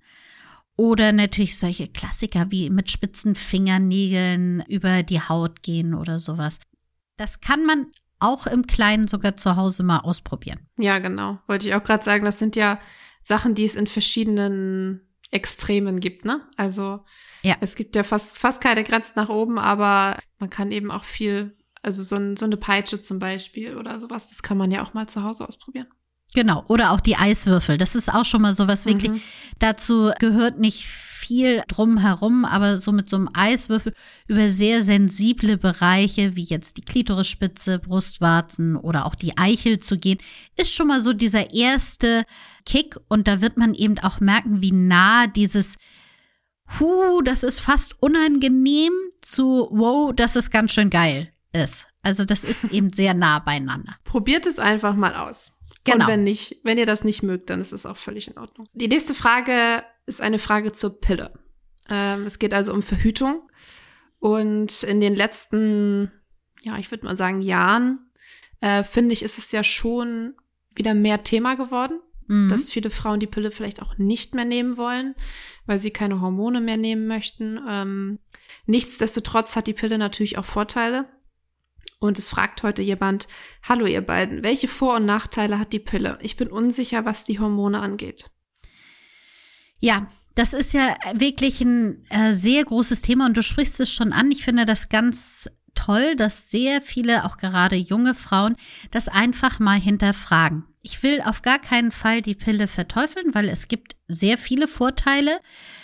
Oder 0.78 1.12
natürlich 1.12 1.58
solche 1.58 1.88
Klassiker 1.88 2.52
wie 2.52 2.70
mit 2.70 2.92
spitzen 2.92 3.34
Fingernägeln 3.34 4.64
über 4.68 5.04
die 5.04 5.22
Haut 5.22 5.64
gehen 5.64 5.96
oder 5.96 6.20
sowas. 6.20 6.60
Das 7.18 7.40
kann 7.40 7.66
man 7.66 7.88
auch 8.20 8.48
im 8.48 8.66
Kleinen 8.68 9.08
sogar 9.08 9.36
zu 9.38 9.56
Hause 9.56 9.84
mal 9.84 10.00
ausprobieren. 10.00 10.60
Ja, 10.78 11.00
genau. 11.00 11.40
Wollte 11.48 11.68
ich 11.68 11.76
auch 11.76 11.84
gerade 11.84 12.04
sagen, 12.04 12.24
das 12.26 12.40
sind 12.40 12.56
ja 12.56 12.80
Sachen, 13.22 13.56
die 13.56 13.66
es 13.66 13.76
in 13.76 13.88
verschiedenen 13.88 15.02
Extremen 15.32 16.00
gibt, 16.00 16.26
ne? 16.26 16.42
Also 16.56 17.04
Ja. 17.42 17.56
es 17.62 17.76
gibt 17.76 17.96
ja 17.96 18.04
fast, 18.04 18.38
fast 18.40 18.62
keine 18.62 18.84
Grenzen 18.84 19.14
nach 19.16 19.30
oben, 19.30 19.58
aber 19.60 20.20
man 20.40 20.50
kann 20.50 20.72
eben 20.72 20.92
auch 20.92 21.04
viel, 21.04 21.58
also 21.82 22.04
so, 22.04 22.16
ein, 22.16 22.38
so 22.38 22.46
eine 22.46 22.58
Peitsche 22.58 23.02
zum 23.02 23.20
Beispiel 23.20 23.76
oder 23.78 24.00
sowas, 24.00 24.28
das 24.28 24.44
kann 24.44 24.58
man 24.58 24.72
ja 24.72 24.84
auch 24.84 24.94
mal 24.94 25.08
zu 25.08 25.24
Hause 25.24 25.48
ausprobieren. 25.48 25.88
Genau, 26.34 26.64
oder 26.68 26.92
auch 26.92 27.00
die 27.02 27.16
Eiswürfel. 27.16 27.78
Das 27.78 27.96
ist 27.96 28.14
auch 28.14 28.26
schon 28.26 28.42
mal 28.42 28.56
so 28.56 28.68
was 28.68 28.86
wirklich, 28.86 29.12
Mhm. 29.12 29.22
dazu 29.60 30.12
gehört 30.20 30.60
nicht 30.60 30.86
viel 31.26 31.62
drumherum, 31.68 32.46
aber 32.46 32.78
so 32.78 32.92
mit 32.92 33.10
so 33.10 33.18
einem 33.18 33.30
Eiswürfel 33.34 33.94
über 34.28 34.50
sehr 34.50 34.82
sensible 34.82 35.58
Bereiche, 35.58 36.36
wie 36.36 36.44
jetzt 36.44 36.78
die 36.78 36.82
Klitorisspitze, 36.82 37.80
Brustwarzen 37.80 38.76
oder 38.76 39.06
auch 39.06 39.16
die 39.16 39.38
Eichel 39.38 39.80
zu 39.80 39.98
gehen, 39.98 40.20
ist 40.56 40.74
schon 40.74 40.88
mal 40.88 41.02
so 41.02 41.14
dieser 41.14 41.54
erste 41.54 42.26
Kick 42.66 42.98
und 43.08 43.28
da 43.28 43.42
wird 43.42 43.58
man 43.58 43.74
eben 43.74 44.00
auch 44.00 44.20
merken, 44.20 44.62
wie 44.62 44.72
nah 44.72 45.28
dieses 45.28 45.78
Huh, 46.80 47.22
das 47.22 47.44
ist 47.44 47.60
fast 47.60 48.02
unangenehm 48.02 48.94
zu 49.22 49.68
wow, 49.72 50.12
das 50.16 50.36
ist 50.36 50.52
ganz 50.52 50.72
schön 50.72 50.90
geil 50.90 51.32
ist. 51.54 51.86
Also 52.02 52.26
das 52.26 52.44
ist 52.44 52.64
eben 52.72 52.92
sehr 52.92 53.14
nah 53.14 53.40
beieinander. 53.40 53.96
Probiert 54.04 54.46
es 54.46 54.60
einfach 54.60 54.96
mal 54.96 55.16
aus. 55.16 55.54
Genau. 55.84 56.06
Und 56.06 56.12
wenn 56.12 56.24
nicht, 56.24 56.58
wenn 56.64 56.78
ihr 56.78 56.86
das 56.86 57.04
nicht 57.04 57.22
mögt, 57.22 57.50
dann 57.50 57.62
ist 57.62 57.72
es 57.72 57.86
auch 57.86 57.98
völlig 57.98 58.28
in 58.28 58.38
Ordnung. 58.38 58.68
Die 58.74 58.88
nächste 58.88 59.14
Frage 59.14 59.84
ist 60.06 60.22
eine 60.22 60.40
Frage 60.40 60.72
zur 60.72 61.00
Pille. 61.00 61.34
Ähm, 61.90 62.26
es 62.26 62.40
geht 62.40 62.54
also 62.54 62.74
um 62.74 62.82
Verhütung. 62.82 63.50
Und 64.20 64.84
in 64.84 65.02
den 65.02 65.16
letzten, 65.16 66.12
ja, 66.62 66.78
ich 66.78 66.90
würde 66.92 67.06
mal 67.06 67.16
sagen, 67.16 67.42
Jahren, 67.42 68.00
äh, 68.62 68.84
finde 68.84 69.14
ich, 69.14 69.24
ist 69.24 69.38
es 69.38 69.52
ja 69.52 69.64
schon 69.64 70.34
wieder 70.74 70.94
mehr 70.94 71.24
Thema 71.24 71.56
geworden, 71.56 72.00
Mhm. 72.28 72.50
dass 72.50 72.72
viele 72.72 72.90
Frauen 72.90 73.20
die 73.20 73.28
Pille 73.28 73.52
vielleicht 73.52 73.82
auch 73.82 73.98
nicht 73.98 74.34
mehr 74.34 74.46
nehmen 74.46 74.78
wollen, 74.78 75.14
weil 75.68 75.78
sie 75.78 75.92
keine 75.92 76.22
Hormone 76.22 76.60
mehr 76.60 76.78
nehmen 76.78 77.06
möchten. 77.08 77.60
Ähm, 77.68 78.20
nichtsdestotrotz 78.66 79.56
hat 79.56 79.68
die 79.68 79.74
Pille 79.74 79.98
natürlich 79.98 80.38
auch 80.38 80.46
Vorteile. 80.46 81.08
Und 82.00 82.18
es 82.18 82.30
fragt 82.30 82.64
heute 82.64 82.82
jemand, 82.82 83.28
hallo 83.64 83.86
ihr 83.86 84.02
beiden, 84.02 84.44
welche 84.44 84.68
Vor- 84.68 84.96
und 84.96 85.06
Nachteile 85.06 85.60
hat 85.60 85.72
die 85.72 85.80
Pille? 85.80 86.18
Ich 86.22 86.36
bin 86.36 86.50
unsicher, 86.50 87.06
was 87.06 87.26
die 87.26 87.40
Hormone 87.40 87.80
angeht. 87.80 88.32
Ja, 89.86 90.08
das 90.34 90.54
ist 90.54 90.74
ja 90.74 90.96
wirklich 91.14 91.62
ein 91.62 92.04
äh, 92.10 92.34
sehr 92.34 92.66
großes 92.66 93.04
Thema 93.04 93.28
und 93.28 93.38
du 93.38 93.44
sprichst 93.44 93.80
es 93.80 93.94
schon 93.94 94.14
an. 94.14 94.32
Ich 94.32 94.44
finde 94.44 94.66
das 94.66 94.90
ganz 94.90 95.48
toll, 95.76 96.16
dass 96.16 96.50
sehr 96.50 96.82
viele, 96.82 97.24
auch 97.24 97.38
gerade 97.38 97.76
junge 97.76 98.16
Frauen, 98.16 98.56
das 98.90 99.10
einfach 99.10 99.60
mal 99.60 99.80
hinterfragen. 99.80 100.64
Ich 100.82 101.04
will 101.04 101.22
auf 101.22 101.44
gar 101.44 101.60
keinen 101.60 101.92
Fall 101.92 102.24
die 102.24 102.34
Pille 102.34 102.68
verteufeln, 102.68 103.36
weil 103.36 103.48
es 103.48 103.68
gibt 103.68 103.96
sehr 104.08 104.40
viele 104.40 104.68
Vorteile. 104.68 105.40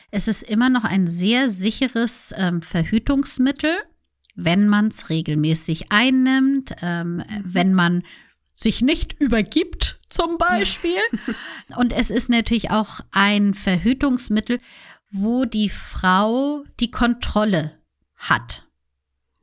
Es 0.10 0.27
ist 0.27 0.41
immer 0.41 0.70
noch 0.70 0.84
ein 0.84 1.05
sehr 1.05 1.48
sicheres 1.48 2.34
ähm, 2.36 2.63
Verhütungsmittel, 2.63 3.77
wenn 4.34 4.67
man 4.67 4.88
es 4.88 5.12
regelmäßig 5.12 5.91
einnimmt, 5.91 6.72
ähm, 6.81 7.24
wenn 7.43 7.75
man 7.75 8.01
sich 8.55 8.81
nicht 8.81 9.13
übergibt, 9.20 10.00
zum 10.12 10.38
Beispiel. 10.38 11.00
Und 11.75 11.94
es 11.94 12.12
ist 12.12 12.30
natürlich 12.30 12.70
auch 12.70 13.01
ein 13.12 13.53
Verhütungsmittel, 13.53 14.60
wo 15.12 15.46
die 15.46 15.70
Frau 15.70 16.63
die 16.80 16.91
Kontrolle 16.91 17.77
hat. 18.15 18.68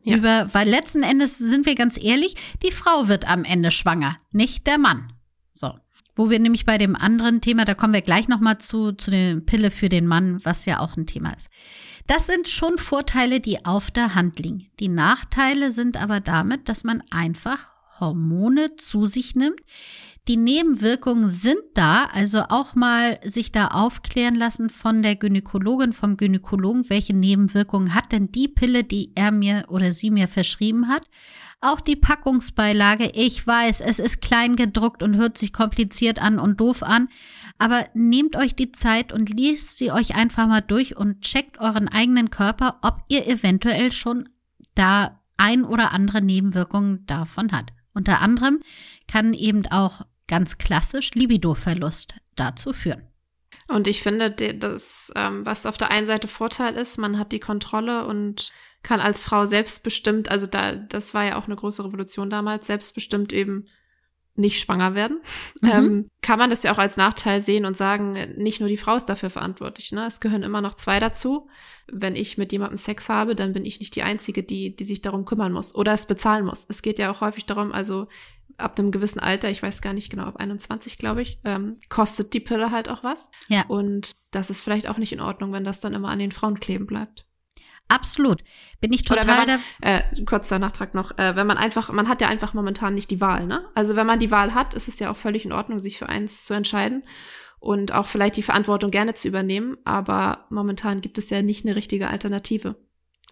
Ja. 0.03 0.17
Über, 0.17 0.55
weil 0.55 0.69
letzten 0.69 1.03
Endes 1.03 1.39
sind 1.39 1.67
wir 1.67 1.75
ganz 1.75 1.99
ehrlich, 2.03 2.35
die 2.63 2.71
Frau 2.71 3.09
wird 3.09 3.29
am 3.29 3.45
Ende 3.45 3.71
schwanger, 3.71 4.17
nicht 4.31 4.67
der 4.67 4.79
Mann. 4.79 5.13
So. 5.53 5.75
Wo 6.15 6.31
wir 6.31 6.41
nämlich 6.41 6.65
bei 6.65 6.79
dem 6.79 6.97
anderen 6.97 7.41
Thema, 7.41 7.65
da 7.65 7.75
kommen 7.75 7.93
wir 7.93 8.03
gleich 8.03 8.27
nochmal 8.27 8.59
zu, 8.59 8.93
zu 8.93 9.11
der 9.11 9.37
Pille 9.37 9.71
für 9.71 9.89
den 9.89 10.07
Mann, 10.07 10.41
was 10.45 10.65
ja 10.65 10.81
auch 10.81 10.97
ein 10.97 11.07
Thema 11.07 11.33
ist. 11.33 11.49
Das 12.09 12.27
sind 12.27 12.49
schon 12.49 12.79
Vorteile, 12.79 13.39
die 13.39 13.65
auf 13.65 13.91
der 13.91 14.15
Hand 14.15 14.41
liegen. 14.41 14.67
Die 14.81 14.89
Nachteile 14.89 15.71
sind 15.71 16.01
aber 16.01 16.21
damit, 16.21 16.69
dass 16.69 16.83
man 16.83 17.03
einfach 17.11 17.71
Hormone 18.01 18.77
zu 18.77 19.07
sich 19.07 19.35
nimmt. 19.35 19.61
Die 20.29 20.37
Nebenwirkungen 20.37 21.27
sind 21.27 21.63
da, 21.73 22.05
also 22.13 22.43
auch 22.51 22.75
mal 22.75 23.19
sich 23.25 23.51
da 23.51 23.69
aufklären 23.69 24.35
lassen 24.35 24.69
von 24.69 25.03
der 25.03 25.17
Gynäkologin, 25.17 25.95
vom 25.95 26.19
Gynäkologen, 26.19 26.91
welche 26.91 27.17
Nebenwirkungen 27.17 27.95
hat 27.95 28.13
denn 28.13 28.31
die 28.31 28.47
Pille, 28.47 28.85
die 28.85 29.11
er 29.15 29.33
mir 29.33 29.65
oder 29.69 29.91
sie 29.91 30.11
mir 30.11 30.29
verschrieben 30.29 30.89
hat. 30.89 31.09
Auch 31.63 31.81
die 31.81 31.97
Packungsbeilage, 31.97 33.11
ich 33.15 33.47
weiß, 33.47 33.81
es 33.81 33.99
ist 33.99 34.21
klein 34.21 34.55
gedruckt 34.55 35.03
und 35.03 35.17
hört 35.17 35.39
sich 35.39 35.55
kompliziert 35.55 36.21
an 36.21 36.39
und 36.39 36.61
doof 36.61 36.83
an, 36.83 37.09
aber 37.57 37.87
nehmt 37.95 38.37
euch 38.37 38.55
die 38.55 38.71
Zeit 38.71 39.15
und 39.15 39.31
liest 39.31 39.79
sie 39.79 39.91
euch 39.91 40.15
einfach 40.15 40.47
mal 40.47 40.61
durch 40.61 40.95
und 40.95 41.23
checkt 41.23 41.59
euren 41.59 41.89
eigenen 41.89 42.29
Körper, 42.29 42.81
ob 42.83 43.03
ihr 43.09 43.27
eventuell 43.27 43.93
schon 43.93 44.29
da 44.75 45.23
ein 45.39 45.65
oder 45.65 45.93
andere 45.93 46.21
Nebenwirkungen 46.21 47.07
davon 47.07 47.51
hat. 47.51 47.73
Unter 47.95 48.21
anderem 48.21 48.61
kann 49.09 49.33
eben 49.33 49.67
auch 49.69 50.03
ganz 50.29 50.59
klassisch 50.59 51.15
Libidoverlust 51.15 52.15
dazu 52.37 52.73
führen. 52.73 53.03
Und 53.69 53.87
ich 53.87 54.03
finde, 54.03 54.31
de- 54.31 54.57
das, 54.57 55.13
ähm, 55.17 55.45
was 55.45 55.67
auf 55.67 55.77
der 55.79 55.91
einen 55.91 56.07
Seite 56.07 56.29
Vorteil 56.29 56.75
ist, 56.77 56.99
man 56.99 57.19
hat 57.19 57.33
die 57.33 57.41
Kontrolle 57.41 58.07
und 58.07 58.51
kann 58.83 59.01
als 59.01 59.25
Frau 59.25 59.45
selbstbestimmt, 59.45 60.31
also 60.31 60.47
da, 60.47 60.77
das 60.77 61.13
war 61.13 61.25
ja 61.25 61.37
auch 61.37 61.47
eine 61.47 61.57
große 61.57 61.85
Revolution 61.85 62.31
damals, 62.31 62.67
selbstbestimmt 62.67 63.33
eben 63.33 63.67
nicht 64.37 64.61
schwanger 64.61 64.95
werden. 64.95 65.21
Mhm. 65.61 65.71
Ähm, 65.71 66.11
kann 66.23 66.39
man 66.39 66.51
das 66.51 66.63
ja 66.63 66.73
auch 66.73 66.79
als 66.79 66.97
Nachteil 66.97 67.41
sehen 67.41 67.65
und 67.65 67.77
sagen, 67.77 68.13
nicht 68.37 68.61
nur 68.61 68.69
die 68.69 68.77
Frau 68.77 68.95
ist 68.95 69.07
dafür 69.07 69.29
verantwortlich. 69.31 69.91
Ne? 69.91 70.07
Es 70.07 70.21
gehören 70.21 70.45
immer 70.45 70.61
noch 70.61 70.75
zwei 70.75 71.01
dazu. 71.01 71.49
Wenn 71.91 72.15
ich 72.15 72.39
mit 72.39 72.53
jemandem 72.53 72.77
Sex 72.77 73.09
habe, 73.09 73.35
dann 73.35 73.53
bin 73.53 73.65
ich 73.65 73.81
nicht 73.81 73.97
die 73.97 74.03
Einzige, 74.03 74.45
die, 74.45 74.77
die 74.77 74.85
sich 74.85 75.03
darum 75.03 75.25
kümmern 75.25 75.53
muss 75.53 75.75
oder 75.75 75.93
es 75.95 76.07
bezahlen 76.07 76.45
muss. 76.45 76.65
Es 76.69 76.83
geht 76.83 77.01
ja 77.01 77.11
auch 77.11 77.21
häufig 77.21 77.47
darum, 77.47 77.73
also 77.73 78.07
ab 78.59 78.79
einem 78.79 78.91
gewissen 78.91 79.21
Alter, 79.21 79.49
ich 79.51 79.63
weiß 79.63 79.81
gar 79.81 79.93
nicht 79.93 80.11
genau, 80.11 80.25
ab 80.25 80.37
21, 80.37 80.99
glaube 80.99 81.23
ich, 81.23 81.41
ähm, 81.45 81.77
kostet 81.89 82.35
die 82.35 82.41
Pille 82.41 82.71
halt 82.71 82.89
auch 82.89 83.03
was. 83.05 83.31
Ja. 83.49 83.65
Und 83.69 84.13
das 84.31 84.51
ist 84.51 84.61
vielleicht 84.61 84.89
auch 84.89 84.99
nicht 84.99 85.13
in 85.13 85.21
Ordnung, 85.21 85.53
wenn 85.53 85.65
das 85.65 85.81
dann 85.81 85.95
immer 85.95 86.11
an 86.11 86.19
den 86.19 86.33
Frauen 86.33 86.61
kleben 86.61 86.87
bleibt. 86.87 87.25
Absolut. 87.89 88.43
Bin 88.81 88.93
ich 88.93 89.11
Oder 89.11 89.23
total 89.23 89.47
wenn 89.47 89.47
man, 89.47 89.61
äh, 89.81 90.25
kurzer 90.25 90.59
Nachtrag 90.59 90.95
noch, 90.95 91.17
äh, 91.17 91.37
wenn 91.37 91.47
man 91.47 91.57
einfach, 91.57 91.91
man 91.91 92.09
hat 92.09 92.21
ja 92.21 92.29
einfach 92.29 92.53
momentan 92.53 92.95
nicht 92.95 93.11
die 93.11 93.21
Wahl, 93.21 93.47
ne? 93.47 93.67
Also 93.75 93.97
wenn 93.97 94.07
man 94.07 94.21
die 94.21 94.31
Wahl 94.31 94.55
hat, 94.55 94.75
ist 94.75 94.89
es 94.89 94.99
ja 94.99 95.11
auch 95.11 95.17
völlig 95.17 95.47
in 95.47 95.53
Ordnung, 95.53 95.79
sich 95.79 95.97
für 95.97 96.09
eins 96.09 96.45
zu 96.45 96.53
entscheiden 96.53 97.03
und 97.61 97.93
auch 97.93 98.07
vielleicht 98.07 98.37
die 98.37 98.43
Verantwortung 98.43 98.91
gerne 98.91 99.15
zu 99.15 99.27
übernehmen, 99.27 99.79
aber 99.85 100.47
momentan 100.51 101.01
gibt 101.01 101.17
es 101.17 101.31
ja 101.31 101.41
nicht 101.41 101.65
eine 101.65 101.77
richtige 101.77 102.09
Alternative. 102.09 102.77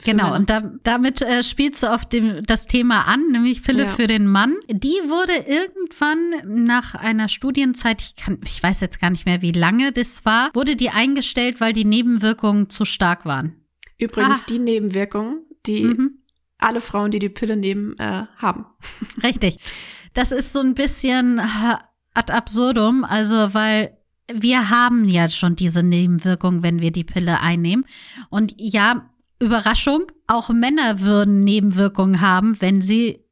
Genau, 0.04 0.34
und 0.34 0.50
da, 0.50 0.60
damit 0.84 1.22
äh, 1.22 1.42
spielst 1.42 1.82
du 1.82 1.92
auf 1.92 2.04
dem, 2.04 2.42
das 2.46 2.66
Thema 2.66 3.02
an, 3.08 3.28
nämlich 3.32 3.62
Pille 3.62 3.84
Ja. 3.84 3.88
für 3.88 4.06
den 4.06 4.26
Mann. 4.26 4.54
Die 4.70 4.88
wurde 5.06 5.32
irgendwann 5.48 6.64
nach 6.64 6.94
einer 6.94 7.28
Studienzeit, 7.28 8.02
ich, 8.02 8.14
kann, 8.16 8.38
ich 8.44 8.62
weiß 8.62 8.80
jetzt 8.82 9.00
gar 9.00 9.10
nicht 9.10 9.24
mehr, 9.26 9.40
wie 9.42 9.52
lange 9.52 9.92
das 9.92 10.24
war, 10.24 10.50
wurde 10.54 10.76
die 10.76 10.90
eingestellt, 10.90 11.60
weil 11.60 11.72
die 11.72 11.84
Nebenwirkungen 11.86 12.68
zu 12.68 12.84
stark 12.84 13.24
waren. 13.24 13.56
Übrigens 13.98 14.42
Ah. 14.42 14.46
die 14.50 14.58
Nebenwirkungen, 14.58 15.40
die 15.66 15.84
Mhm. 15.84 16.18
alle 16.58 16.80
Frauen, 16.82 17.10
die 17.10 17.18
die 17.18 17.30
Pille 17.30 17.56
nehmen, 17.56 17.98
äh, 17.98 18.26
haben. 18.36 18.66
Richtig. 19.22 19.58
Das 20.12 20.30
ist 20.30 20.52
so 20.52 20.60
ein 20.60 20.74
bisschen 20.74 21.38
äh, 21.38 21.76
ad 22.14 22.32
absurdum, 22.32 23.02
also 23.04 23.54
weil 23.54 23.96
wir 24.32 24.68
haben 24.70 25.04
ja 25.08 25.28
schon 25.30 25.56
diese 25.56 25.82
Nebenwirkung, 25.82 26.62
wenn 26.62 26.80
wir 26.80 26.90
die 26.90 27.04
Pille 27.04 27.40
einnehmen. 27.40 27.84
Und 28.28 28.54
ja, 28.58 29.08
Überraschung, 29.38 30.10
auch 30.26 30.48
Männer 30.50 31.00
würden 31.00 31.40
Nebenwirkungen 31.40 32.20
haben, 32.20 32.60
wenn 32.60 32.80
sie 32.80 33.24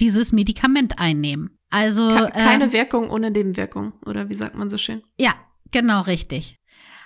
dieses 0.00 0.32
Medikament 0.32 0.98
einnehmen. 0.98 1.58
Also 1.70 2.08
Ke 2.08 2.30
keine 2.32 2.64
ähm, 2.64 2.72
Wirkung 2.72 3.10
ohne 3.10 3.30
Nebenwirkung, 3.30 3.92
oder 4.04 4.28
wie 4.28 4.34
sagt 4.34 4.54
man 4.54 4.68
so 4.68 4.78
schön? 4.78 5.02
ja, 5.16 5.34
genau 5.70 6.02
richtig. 6.02 6.58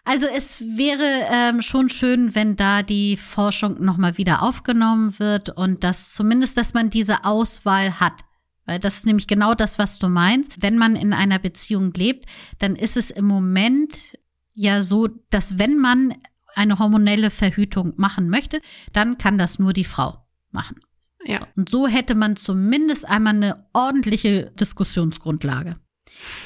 Also 0.05 0.27
es 0.27 0.61
wäre 0.61 1.27
ähm, 1.33 1.63
schon 1.63 1.91
schön, 1.91 2.37
wenn 2.37 2.55
da 2.55 2.85
die 2.85 3.17
Forschung 3.17 3.83
nochmal 3.85 4.17
wieder 4.19 4.43
aufgenommen 4.43 5.19
wird 5.19 5.51
und 5.51 5.83
dass 5.83 6.13
zumindest, 6.13 6.57
dass 6.57 6.75
man 6.75 6.91
diese 6.91 7.25
Auswahl 7.25 7.99
hat. 7.99 8.21
Weil 8.67 8.79
das 8.79 8.99
ist 8.99 9.07
nämlich 9.07 9.27
genau 9.27 9.55
das, 9.55 9.81
was 9.81 9.99
du 9.99 10.09
meinst. 10.09 10.63
Wenn 10.63 10.79
man 10.79 10.95
in 10.95 11.13
einer 11.13 11.41
Beziehung 11.41 11.93
lebt, 11.93 12.27
dann 12.61 12.77
ist 12.77 12.97
es 12.97 13.11
im 13.11 13.25
Moment 13.25 14.17
ja 14.55 14.83
so, 14.83 15.09
dass 15.31 15.59
wenn 15.59 15.77
man 15.79 16.15
eine 16.57 16.79
hormonelle 16.79 17.31
Verhütung 17.31 17.93
machen 17.97 18.29
möchte, 18.29 18.61
dann 18.93 19.19
kann 19.19 19.39
das 19.39 19.59
nur 19.59 19.73
die 19.73 19.85
Frau 19.85 20.27
machen. 20.51 20.81
Ja. 21.25 21.39
So. 21.39 21.47
Und 21.57 21.69
so 21.69 21.87
hätte 21.87 22.15
man 22.15 22.37
zumindest 22.37 23.09
einmal 23.09 23.35
eine 23.35 23.67
ordentliche 23.73 24.51
Diskussionsgrundlage. 24.59 25.77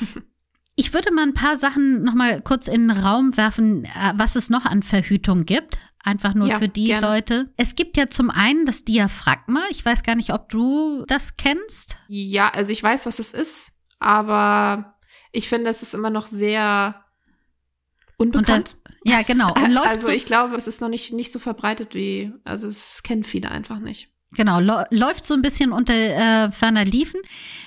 Ich 0.77 0.95
würde 0.95 1.13
mal 1.13 1.25
ein 1.25 1.35
paar 1.35 1.59
Sachen 1.59 2.05
noch 2.05 2.15
mal 2.15 2.41
kurz 2.41 2.67
in 2.67 2.89
den 2.89 2.97
Raum 2.97 3.37
werfen, 3.37 3.85
äh, 3.85 4.13
was 4.15 4.35
es 4.35 4.49
noch 4.49 4.65
an 4.65 4.83
Verhütung 4.83 5.45
gibt. 5.45 5.77
Einfach 6.03 6.35
nur 6.35 6.49
Ja, 6.49 6.59
für 6.59 6.69
die 6.69 6.87
gerne. 6.87 7.07
Leute. 7.07 7.53
Es 7.59 7.77
gibt 7.77 7.99
ja 7.99 8.07
zum 8.09 8.31
einen 8.31 8.65
das 8.65 8.85
Diaphragma. 8.85 9.61
Ich 9.71 9.85
weiß 9.85 10.03
gar 10.05 10.15
nicht, 10.15 10.33
ob 10.33 10.49
du 10.49 11.05
das 11.07 11.37
kennst. 11.37 11.97
Ja, 12.09 12.49
also 12.49 12.73
ich 12.73 12.83
weiß, 12.83 13.05
was 13.05 13.19
es 13.19 13.35
ist, 13.35 13.73
aber 13.99 14.95
ich 15.33 15.51
finde, 15.51 15.69
es 15.69 15.83
ist 15.83 15.93
immer 15.93 16.09
noch 16.09 16.27
sehr 16.27 17.05
unbekannt. 18.21 18.77
Ja, 19.05 19.23
genau. 19.23 19.55
Und 19.55 19.73
läuft 19.73 19.89
also 19.89 20.07
so, 20.09 20.13
ich 20.13 20.27
glaube, 20.27 20.55
es 20.57 20.67
ist 20.67 20.81
noch 20.81 20.89
nicht, 20.89 21.13
nicht 21.13 21.33
so 21.33 21.39
verbreitet 21.39 21.95
wie, 21.95 22.33
also 22.45 22.69
es 22.69 23.03
kennen 23.03 23.25
viele 23.25 23.51
einfach 23.51 23.79
nicht. 23.79 24.11
Genau, 24.33 24.61
läuft 24.61 25.25
so 25.25 25.35
ein 25.35 25.43
bisschen 25.43 25.73
unter 25.73 25.95
äh, 25.95 26.53
ferner 26.53 26.85
Liefen. 26.85 27.21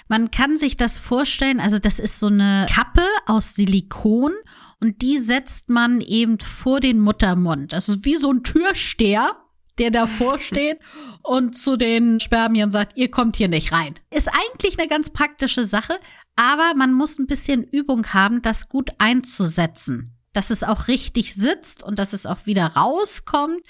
Man 0.08 0.32
kann 0.32 0.56
sich 0.56 0.78
das 0.78 0.98
vorstellen, 0.98 1.60
also 1.60 1.78
das 1.78 2.00
ist 2.00 2.20
so 2.20 2.28
eine 2.28 2.68
Kappe 2.74 3.06
aus 3.26 3.56
Silikon 3.56 4.32
und 4.80 5.02
die 5.02 5.18
setzt 5.18 5.70
man 5.70 6.00
eben 6.00 6.40
vor 6.40 6.80
den 6.80 7.00
Muttermund. 7.00 7.74
Das 7.74 7.90
ist 7.90 8.06
wie 8.06 8.16
so 8.16 8.32
ein 8.32 8.44
Türsteher, 8.44 9.36
der 9.78 9.92
davor 9.92 10.40
steht 10.40 10.80
und 11.22 11.58
zu 11.58 11.76
den 11.76 12.22
Spermien 12.22 12.72
sagt, 12.72 12.96
ihr 12.96 13.12
kommt 13.12 13.36
hier 13.36 13.50
nicht 13.50 13.74
rein. 13.74 13.96
Ist 14.10 14.30
eigentlich 14.30 14.80
eine 14.80 14.88
ganz 14.88 15.10
praktische 15.10 15.66
Sache, 15.66 15.96
aber 16.38 16.76
man 16.78 16.94
muss 16.94 17.20
ein 17.20 17.28
bisschen 17.28 17.64
Übung 17.64 18.14
haben, 18.14 18.42
das 18.42 18.70
gut 18.70 18.92
einzusetzen 19.00 20.13
dass 20.34 20.50
es 20.50 20.64
auch 20.64 20.88
richtig 20.88 21.36
sitzt 21.36 21.84
und 21.84 22.00
dass 22.00 22.14
es 22.14 22.26
auch 22.26 22.46
wieder 22.46 22.66
rauskommt. 22.66 23.62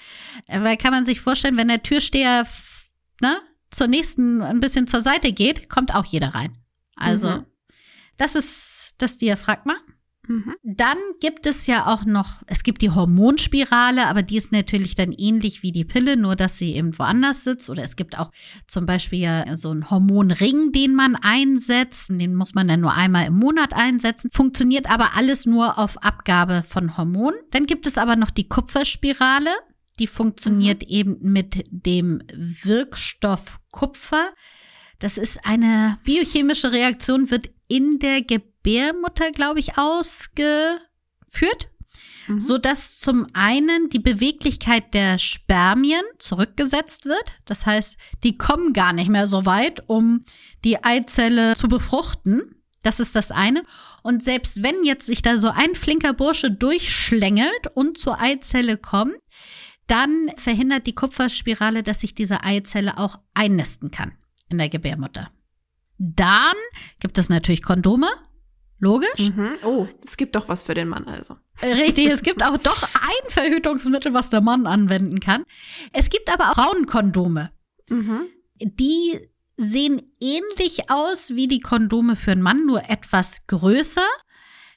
Weil 0.48 0.76
kann 0.76 0.92
man 0.92 1.06
sich 1.06 1.20
vorstellen, 1.20 1.56
wenn 1.56 1.68
der 1.68 1.82
Türsteher 1.82 2.46
ne, 3.20 3.36
zur 3.70 3.86
nächsten 3.86 4.42
ein 4.42 4.60
bisschen 4.60 4.86
zur 4.86 5.00
Seite 5.00 5.32
geht, 5.32 5.68
kommt 5.68 5.94
auch 5.94 6.04
jeder 6.04 6.34
rein. 6.34 6.56
Also, 6.96 7.30
mhm. 7.30 7.46
das 8.16 8.34
ist 8.34 8.94
das 8.98 9.18
Diaphragma. 9.18 9.76
Mhm. 10.26 10.54
Dann 10.62 10.98
gibt 11.20 11.46
es 11.46 11.66
ja 11.66 11.86
auch 11.86 12.04
noch, 12.04 12.42
es 12.46 12.62
gibt 12.62 12.82
die 12.82 12.90
Hormonspirale, 12.90 14.06
aber 14.06 14.22
die 14.22 14.36
ist 14.36 14.52
natürlich 14.52 14.94
dann 14.94 15.12
ähnlich 15.12 15.62
wie 15.62 15.72
die 15.72 15.84
Pille, 15.84 16.16
nur 16.16 16.36
dass 16.36 16.58
sie 16.58 16.74
eben 16.74 16.98
woanders 16.98 17.44
sitzt. 17.44 17.68
Oder 17.70 17.82
es 17.84 17.96
gibt 17.96 18.18
auch 18.18 18.30
zum 18.66 18.86
Beispiel 18.86 19.20
ja 19.20 19.56
so 19.56 19.70
einen 19.70 19.90
Hormonring, 19.90 20.72
den 20.72 20.94
man 20.94 21.16
einsetzt. 21.16 22.10
Den 22.10 22.34
muss 22.34 22.54
man 22.54 22.68
dann 22.68 22.80
nur 22.80 22.94
einmal 22.94 23.26
im 23.26 23.38
Monat 23.38 23.74
einsetzen. 23.74 24.30
Funktioniert 24.32 24.90
aber 24.90 25.16
alles 25.16 25.46
nur 25.46 25.78
auf 25.78 26.02
Abgabe 26.02 26.64
von 26.66 26.96
Hormonen. 26.96 27.38
Dann 27.50 27.66
gibt 27.66 27.86
es 27.86 27.98
aber 27.98 28.16
noch 28.16 28.30
die 28.30 28.48
Kupferspirale. 28.48 29.50
Die 29.98 30.06
funktioniert 30.06 30.82
mhm. 30.82 30.88
eben 30.88 31.16
mit 31.20 31.64
dem 31.70 32.22
Wirkstoff 32.32 33.60
Kupfer. 33.70 34.30
Das 34.98 35.18
ist 35.18 35.44
eine 35.44 35.98
biochemische 36.04 36.72
Reaktion, 36.72 37.30
wird 37.30 37.50
in 37.68 37.98
der 37.98 38.22
Gebärmutter, 38.22 38.53
glaube 39.32 39.60
ich, 39.60 39.78
ausgeführt, 39.78 41.68
mhm. 42.26 42.40
so 42.40 42.58
dass 42.58 42.98
zum 42.98 43.26
einen 43.32 43.88
die 43.90 43.98
Beweglichkeit 43.98 44.94
der 44.94 45.18
Spermien 45.18 46.02
zurückgesetzt 46.18 47.04
wird. 47.04 47.24
Das 47.44 47.66
heißt, 47.66 47.96
die 48.22 48.36
kommen 48.36 48.72
gar 48.72 48.92
nicht 48.92 49.08
mehr 49.08 49.26
so 49.26 49.46
weit, 49.46 49.82
um 49.88 50.24
die 50.64 50.82
Eizelle 50.82 51.54
zu 51.54 51.68
befruchten. 51.68 52.62
Das 52.82 53.00
ist 53.00 53.16
das 53.16 53.30
eine. 53.30 53.62
Und 54.02 54.22
selbst 54.22 54.62
wenn 54.62 54.84
jetzt 54.84 55.06
sich 55.06 55.22
da 55.22 55.38
so 55.38 55.48
ein 55.48 55.74
flinker 55.74 56.12
Bursche 56.12 56.50
durchschlängelt 56.50 57.68
und 57.74 57.96
zur 57.96 58.20
Eizelle 58.20 58.76
kommt, 58.76 59.14
dann 59.86 60.30
verhindert 60.36 60.86
die 60.86 60.94
Kupferspirale, 60.94 61.82
dass 61.82 62.00
sich 62.00 62.14
diese 62.14 62.42
Eizelle 62.44 62.98
auch 62.98 63.18
einnisten 63.34 63.90
kann 63.90 64.12
in 64.50 64.58
der 64.58 64.68
Gebärmutter. 64.68 65.30
Dann 65.98 66.54
gibt 67.00 67.18
es 67.18 67.28
natürlich 67.28 67.62
Kondome. 67.62 68.08
Logisch. 68.84 69.30
Mhm. 69.34 69.52
Oh, 69.64 69.86
es 70.04 70.18
gibt 70.18 70.36
doch 70.36 70.46
was 70.46 70.62
für 70.62 70.74
den 70.74 70.88
Mann 70.88 71.06
also. 71.06 71.38
Richtig, 71.62 72.06
es 72.08 72.22
gibt 72.22 72.44
auch 72.44 72.58
doch 72.58 72.82
ein 72.82 73.30
Verhütungsmittel, 73.30 74.12
was 74.12 74.28
der 74.28 74.42
Mann 74.42 74.66
anwenden 74.66 75.20
kann. 75.20 75.44
Es 75.94 76.10
gibt 76.10 76.30
aber 76.30 76.50
auch 76.50 76.54
Frauenkondome. 76.56 77.50
Mhm. 77.88 78.26
Die 78.60 79.18
sehen 79.56 80.02
ähnlich 80.20 80.90
aus 80.90 81.30
wie 81.30 81.48
die 81.48 81.60
Kondome 81.60 82.14
für 82.14 82.32
einen 82.32 82.42
Mann, 82.42 82.66
nur 82.66 82.90
etwas 82.90 83.46
größer 83.46 84.06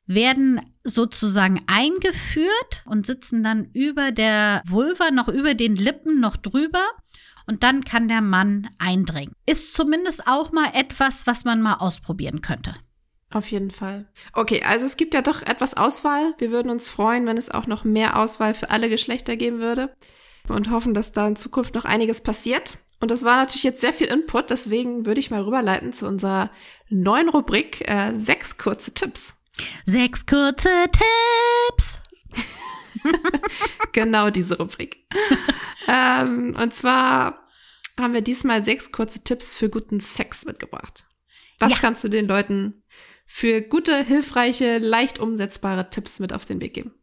werden 0.06 0.62
sozusagen 0.86 1.62
eingeführt 1.68 2.84
und 2.86 3.06
sitzen 3.06 3.44
dann 3.44 3.66
über 3.74 4.14
der 4.14 4.62
Vulva, 4.66 5.12
noch 5.12 5.28
über 5.28 5.54
den 5.54 5.76
Lippen, 5.76 6.22
noch 6.22 6.38
drüber. 6.38 6.86
Und 7.46 7.64
dann 7.64 7.84
kann 7.84 8.08
der 8.08 8.22
Mann 8.22 8.70
eindringen. 8.80 9.34
Ist 9.46 9.74
zumindest 9.74 10.28
auch 10.28 10.54
mal 10.54 10.72
etwas, 10.74 11.28
was 11.28 11.44
man 11.44 11.62
mal 11.62 11.76
ausprobieren 11.76 12.40
könnte. 12.40 12.74
Auf 13.32 13.52
jeden 13.52 13.72
Fall. 13.72 14.08
Okay, 14.34 14.64
also 14.64 14.86
es 14.86 14.96
gibt 14.96 15.14
ja 15.14 15.22
doch 15.22 15.42
etwas 15.42 15.76
Auswahl. 15.76 16.34
Wir 16.38 16.52
würden 16.52 16.70
uns 16.70 16.90
freuen, 16.90 17.28
wenn 17.28 17.38
es 17.38 17.52
auch 17.52 17.68
noch 17.68 17.84
mehr 17.84 18.18
Auswahl 18.18 18.54
für 18.54 18.70
alle 18.70 18.90
Geschlechter 18.90 19.36
geben 19.36 19.60
würde. 19.60 19.94
Und 20.48 20.72
hoffen, 20.72 20.94
dass 20.94 21.12
da 21.12 21.28
in 21.28 21.36
Zukunft 21.36 21.76
noch 21.76 21.84
einiges 21.84 22.22
passiert. 22.22 22.78
Und 23.00 23.12
das 23.12 23.24
war 23.24 23.36
natürlich 23.36 23.64
jetzt 23.64 23.82
sehr 23.82 23.94
viel 23.94 24.08
Input, 24.08 24.50
deswegen 24.50 25.06
würde 25.06 25.20
ich 25.20 25.30
mal 25.30 25.42
rüberleiten 25.42 25.94
zu 25.94 26.08
unserer 26.08 26.50
neuen 26.90 27.30
Rubrik 27.30 27.88
äh, 27.88 28.16
sechs 28.16 28.58
kurze 28.58 28.94
Tipps. 28.94 29.44
Sechs 29.86 30.26
kurze 30.26 30.70
Tipps. 30.92 32.00
genau 33.92 34.30
diese 34.30 34.58
Rubrik. 34.58 35.06
ähm, 35.88 36.56
und 36.60 36.74
zwar 36.74 37.48
haben 38.00 38.14
wir 38.14 38.22
diesmal 38.22 38.64
sechs 38.64 38.92
kurze 38.92 39.24
Tipps 39.24 39.54
für 39.54 39.70
guten 39.70 40.00
Sex 40.00 40.46
mitgebracht. 40.46 41.04
Was 41.60 41.72
ja. 41.72 41.78
kannst 41.80 42.04
du 42.04 42.10
den 42.10 42.28
Leuten 42.28 42.84
für 43.28 43.62
gute, 43.62 44.04
hilfreiche, 44.04 44.78
leicht 44.80 45.20
umsetzbare 45.20 45.90
Tipps 45.90 46.20
mit 46.20 46.34
auf 46.34 46.46
den 46.46 46.62
Weg 46.62 46.74
geben? 46.74 46.94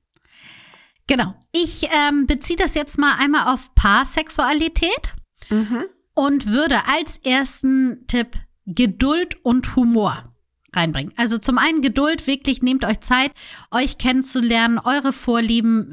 Genau. 1.06 1.34
Ich 1.52 1.86
ähm, 1.92 2.26
beziehe 2.26 2.56
das 2.56 2.74
jetzt 2.74 2.98
mal 2.98 3.16
einmal 3.18 3.52
auf 3.52 3.74
Paarsexualität 3.74 5.14
mhm. 5.50 5.84
und 6.14 6.46
würde 6.46 6.86
als 6.86 7.18
ersten 7.18 8.06
Tipp 8.06 8.38
Geduld 8.66 9.36
und 9.44 9.76
Humor 9.76 10.34
reinbringen. 10.72 11.12
Also 11.16 11.38
zum 11.38 11.58
einen 11.58 11.82
Geduld, 11.82 12.26
wirklich 12.26 12.62
nehmt 12.62 12.84
euch 12.84 13.00
Zeit, 13.00 13.32
euch 13.70 13.98
kennenzulernen, 13.98 14.78
eure 14.78 15.12
Vorlieben 15.12 15.92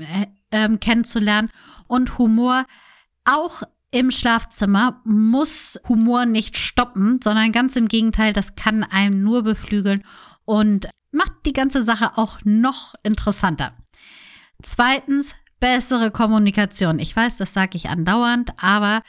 äh, 0.52 0.66
äh, 0.66 0.78
kennenzulernen 0.78 1.52
und 1.88 2.18
Humor 2.18 2.66
auch 3.26 3.64
im 3.92 4.10
Schlafzimmer 4.10 5.02
muss 5.04 5.80
Humor 5.88 6.26
nicht 6.26 6.58
stoppen, 6.58 7.20
sondern 7.22 7.52
ganz 7.52 7.76
im 7.76 7.88
Gegenteil, 7.88 8.34
das 8.34 8.56
kann 8.56 8.84
einem 8.84 9.22
nur 9.22 9.44
beflügeln 9.44 10.04
und 10.46 10.90
macht 11.12 11.34
die 11.46 11.54
ganze 11.54 11.84
Sache 11.84 12.18
auch 12.18 12.40
noch 12.46 12.96
interessanter. 13.04 13.74
Zweitens, 14.62 15.36
bessere 15.60 16.10
Kommunikation. 16.10 17.00
Ich 17.00 17.16
weiß, 17.16 17.38
das 17.38 17.54
sage 17.54 17.76
ich 17.76 17.90
andauernd, 17.90 18.52
aber 18.58 19.04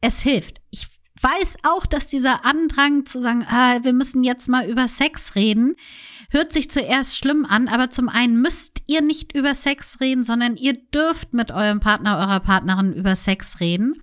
es 0.00 0.22
hilft. 0.22 0.62
Ich 0.70 0.86
weiß 1.20 1.58
auch, 1.62 1.84
dass 1.84 2.08
dieser 2.08 2.44
Andrang 2.44 3.04
zu 3.04 3.20
sagen, 3.20 3.46
ah, 3.48 3.78
wir 3.82 3.92
müssen 3.92 4.24
jetzt 4.24 4.48
mal 4.48 4.66
über 4.66 4.88
Sex 4.88 5.34
reden, 5.34 5.76
hört 6.30 6.52
sich 6.52 6.70
zuerst 6.70 7.16
schlimm 7.16 7.44
an, 7.44 7.68
aber 7.68 7.90
zum 7.90 8.08
einen 8.08 8.40
müsst 8.40 8.82
ihr 8.86 9.02
nicht 9.02 9.34
über 9.34 9.54
Sex 9.54 10.00
reden, 10.00 10.24
sondern 10.24 10.56
ihr 10.56 10.72
dürft 10.72 11.34
mit 11.34 11.52
eurem 11.52 11.80
Partner, 11.80 12.16
eurer 12.18 12.40
Partnerin 12.40 12.94
über 12.94 13.14
Sex 13.14 13.60
reden 13.60 14.02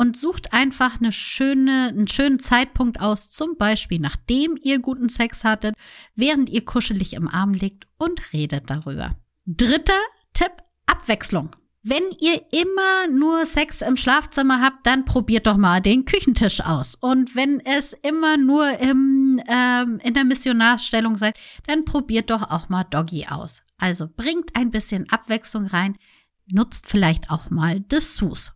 und 0.00 0.16
sucht 0.16 0.54
einfach 0.54 0.98
eine 0.98 1.12
schöne, 1.12 1.88
einen 1.88 2.08
schönen 2.08 2.38
Zeitpunkt 2.38 3.02
aus, 3.02 3.28
zum 3.28 3.58
Beispiel 3.58 3.98
nachdem 3.98 4.58
ihr 4.62 4.78
guten 4.78 5.10
Sex 5.10 5.44
hattet, 5.44 5.74
während 6.16 6.48
ihr 6.48 6.64
kuschelig 6.64 7.12
im 7.12 7.28
Arm 7.28 7.52
liegt 7.52 7.86
und 7.98 8.32
redet 8.32 8.70
darüber. 8.70 9.14
Dritter 9.44 10.00
Tipp, 10.32 10.52
Abwechslung. 10.86 11.50
Wenn 11.82 12.02
ihr 12.18 12.40
immer 12.50 13.14
nur 13.14 13.44
Sex 13.44 13.82
im 13.82 13.98
Schlafzimmer 13.98 14.62
habt, 14.62 14.86
dann 14.86 15.04
probiert 15.04 15.46
doch 15.46 15.58
mal 15.58 15.82
den 15.82 16.06
Küchentisch 16.06 16.62
aus. 16.62 16.94
Und 16.94 17.36
wenn 17.36 17.60
es 17.60 17.92
immer 17.92 18.38
nur 18.38 18.78
im, 18.80 19.38
ähm, 19.48 20.00
in 20.02 20.14
der 20.14 20.24
Missionarstellung 20.24 21.18
seid, 21.18 21.38
dann 21.66 21.84
probiert 21.84 22.30
doch 22.30 22.50
auch 22.50 22.70
mal 22.70 22.84
Doggy 22.84 23.26
aus. 23.26 23.62
Also 23.76 24.08
bringt 24.08 24.56
ein 24.56 24.70
bisschen 24.70 25.10
Abwechslung 25.10 25.66
rein, 25.66 25.98
nutzt 26.50 26.86
vielleicht 26.88 27.30
auch 27.30 27.50
mal 27.50 27.80
Dessous. 27.80 28.52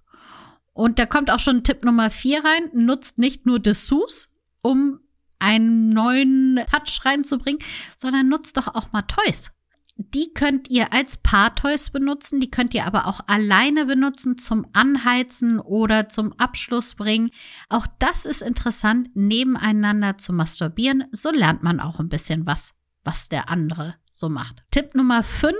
Und 0.74 0.98
da 0.98 1.06
kommt 1.06 1.30
auch 1.30 1.38
schon 1.38 1.64
Tipp 1.64 1.84
Nummer 1.84 2.10
vier 2.10 2.44
rein, 2.44 2.68
nutzt 2.74 3.16
nicht 3.16 3.46
nur 3.46 3.60
Dessous, 3.60 4.28
um 4.60 5.00
einen 5.38 5.88
neuen 5.90 6.60
Touch 6.70 7.04
reinzubringen, 7.04 7.60
sondern 7.96 8.28
nutzt 8.28 8.56
doch 8.56 8.74
auch 8.74 8.92
mal 8.92 9.02
Toys. 9.02 9.50
Die 9.96 10.32
könnt 10.34 10.68
ihr 10.70 10.92
als 10.92 11.18
Paar-Toys 11.18 11.90
benutzen, 11.90 12.40
die 12.40 12.50
könnt 12.50 12.74
ihr 12.74 12.84
aber 12.84 13.06
auch 13.06 13.20
alleine 13.28 13.86
benutzen 13.86 14.38
zum 14.38 14.66
Anheizen 14.72 15.60
oder 15.60 16.08
zum 16.08 16.32
Abschluss 16.32 16.96
bringen. 16.96 17.30
Auch 17.68 17.86
das 18.00 18.24
ist 18.24 18.42
interessant, 18.42 19.10
nebeneinander 19.14 20.18
zu 20.18 20.32
masturbieren. 20.32 21.04
So 21.12 21.30
lernt 21.30 21.62
man 21.62 21.78
auch 21.78 22.00
ein 22.00 22.08
bisschen 22.08 22.44
was, 22.46 22.74
was 23.04 23.28
der 23.28 23.48
andere 23.48 23.94
so 24.10 24.28
macht. 24.28 24.64
Tipp 24.72 24.96
Nummer 24.96 25.22
5 25.22 25.54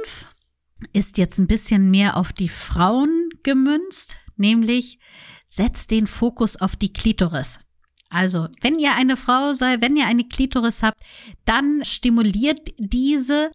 ist 0.92 1.16
jetzt 1.16 1.38
ein 1.38 1.46
bisschen 1.46 1.90
mehr 1.92 2.16
auf 2.16 2.33
die 2.33 2.48
Frauen 2.48 3.29
gemünzt, 3.44 4.16
nämlich 4.37 4.99
setzt 5.47 5.90
den 5.90 6.07
Fokus 6.07 6.57
auf 6.57 6.77
die 6.77 6.92
Klitoris. 6.92 7.59
Also, 8.11 8.49
wenn 8.61 8.79
ihr 8.79 8.94
eine 8.94 9.16
Frau 9.16 9.55
seid, 9.55 9.83
wenn 9.83 9.97
ihr 9.97 10.07
eine 10.07 10.25
Klitoris 10.25 10.83
habt, 10.83 11.03
dann 11.44 11.85
stimuliert 11.85 12.68
diese 12.79 13.51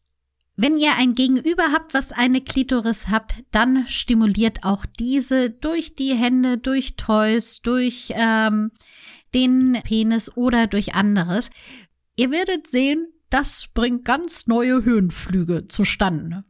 wenn 0.62 0.78
ihr 0.78 0.98
ein 0.98 1.16
Gegenüber 1.16 1.72
habt, 1.72 1.94
was 1.94 2.12
eine 2.12 2.42
Klitoris 2.42 3.08
habt, 3.08 3.46
dann 3.52 3.88
stimuliert 3.88 4.66
auch 4.66 4.86
diese 4.86 5.50
durch 5.50 5.96
die 5.96 6.14
Hände, 6.16 6.58
durch 6.58 6.98
Toys, 6.98 7.62
durch 7.62 8.12
ähm, 8.14 8.72
den 9.34 9.80
Penis 9.86 10.36
oder 10.36 10.68
durch 10.68 10.96
anderes. 10.96 11.50
Ihr 12.18 12.30
werdet 12.32 12.68
sehen, 12.68 13.08
das 13.30 13.68
bringt 13.74 14.04
ganz 14.04 14.48
neue 14.48 14.84
Höhenflüge 14.84 15.70
zustande. 15.70 16.44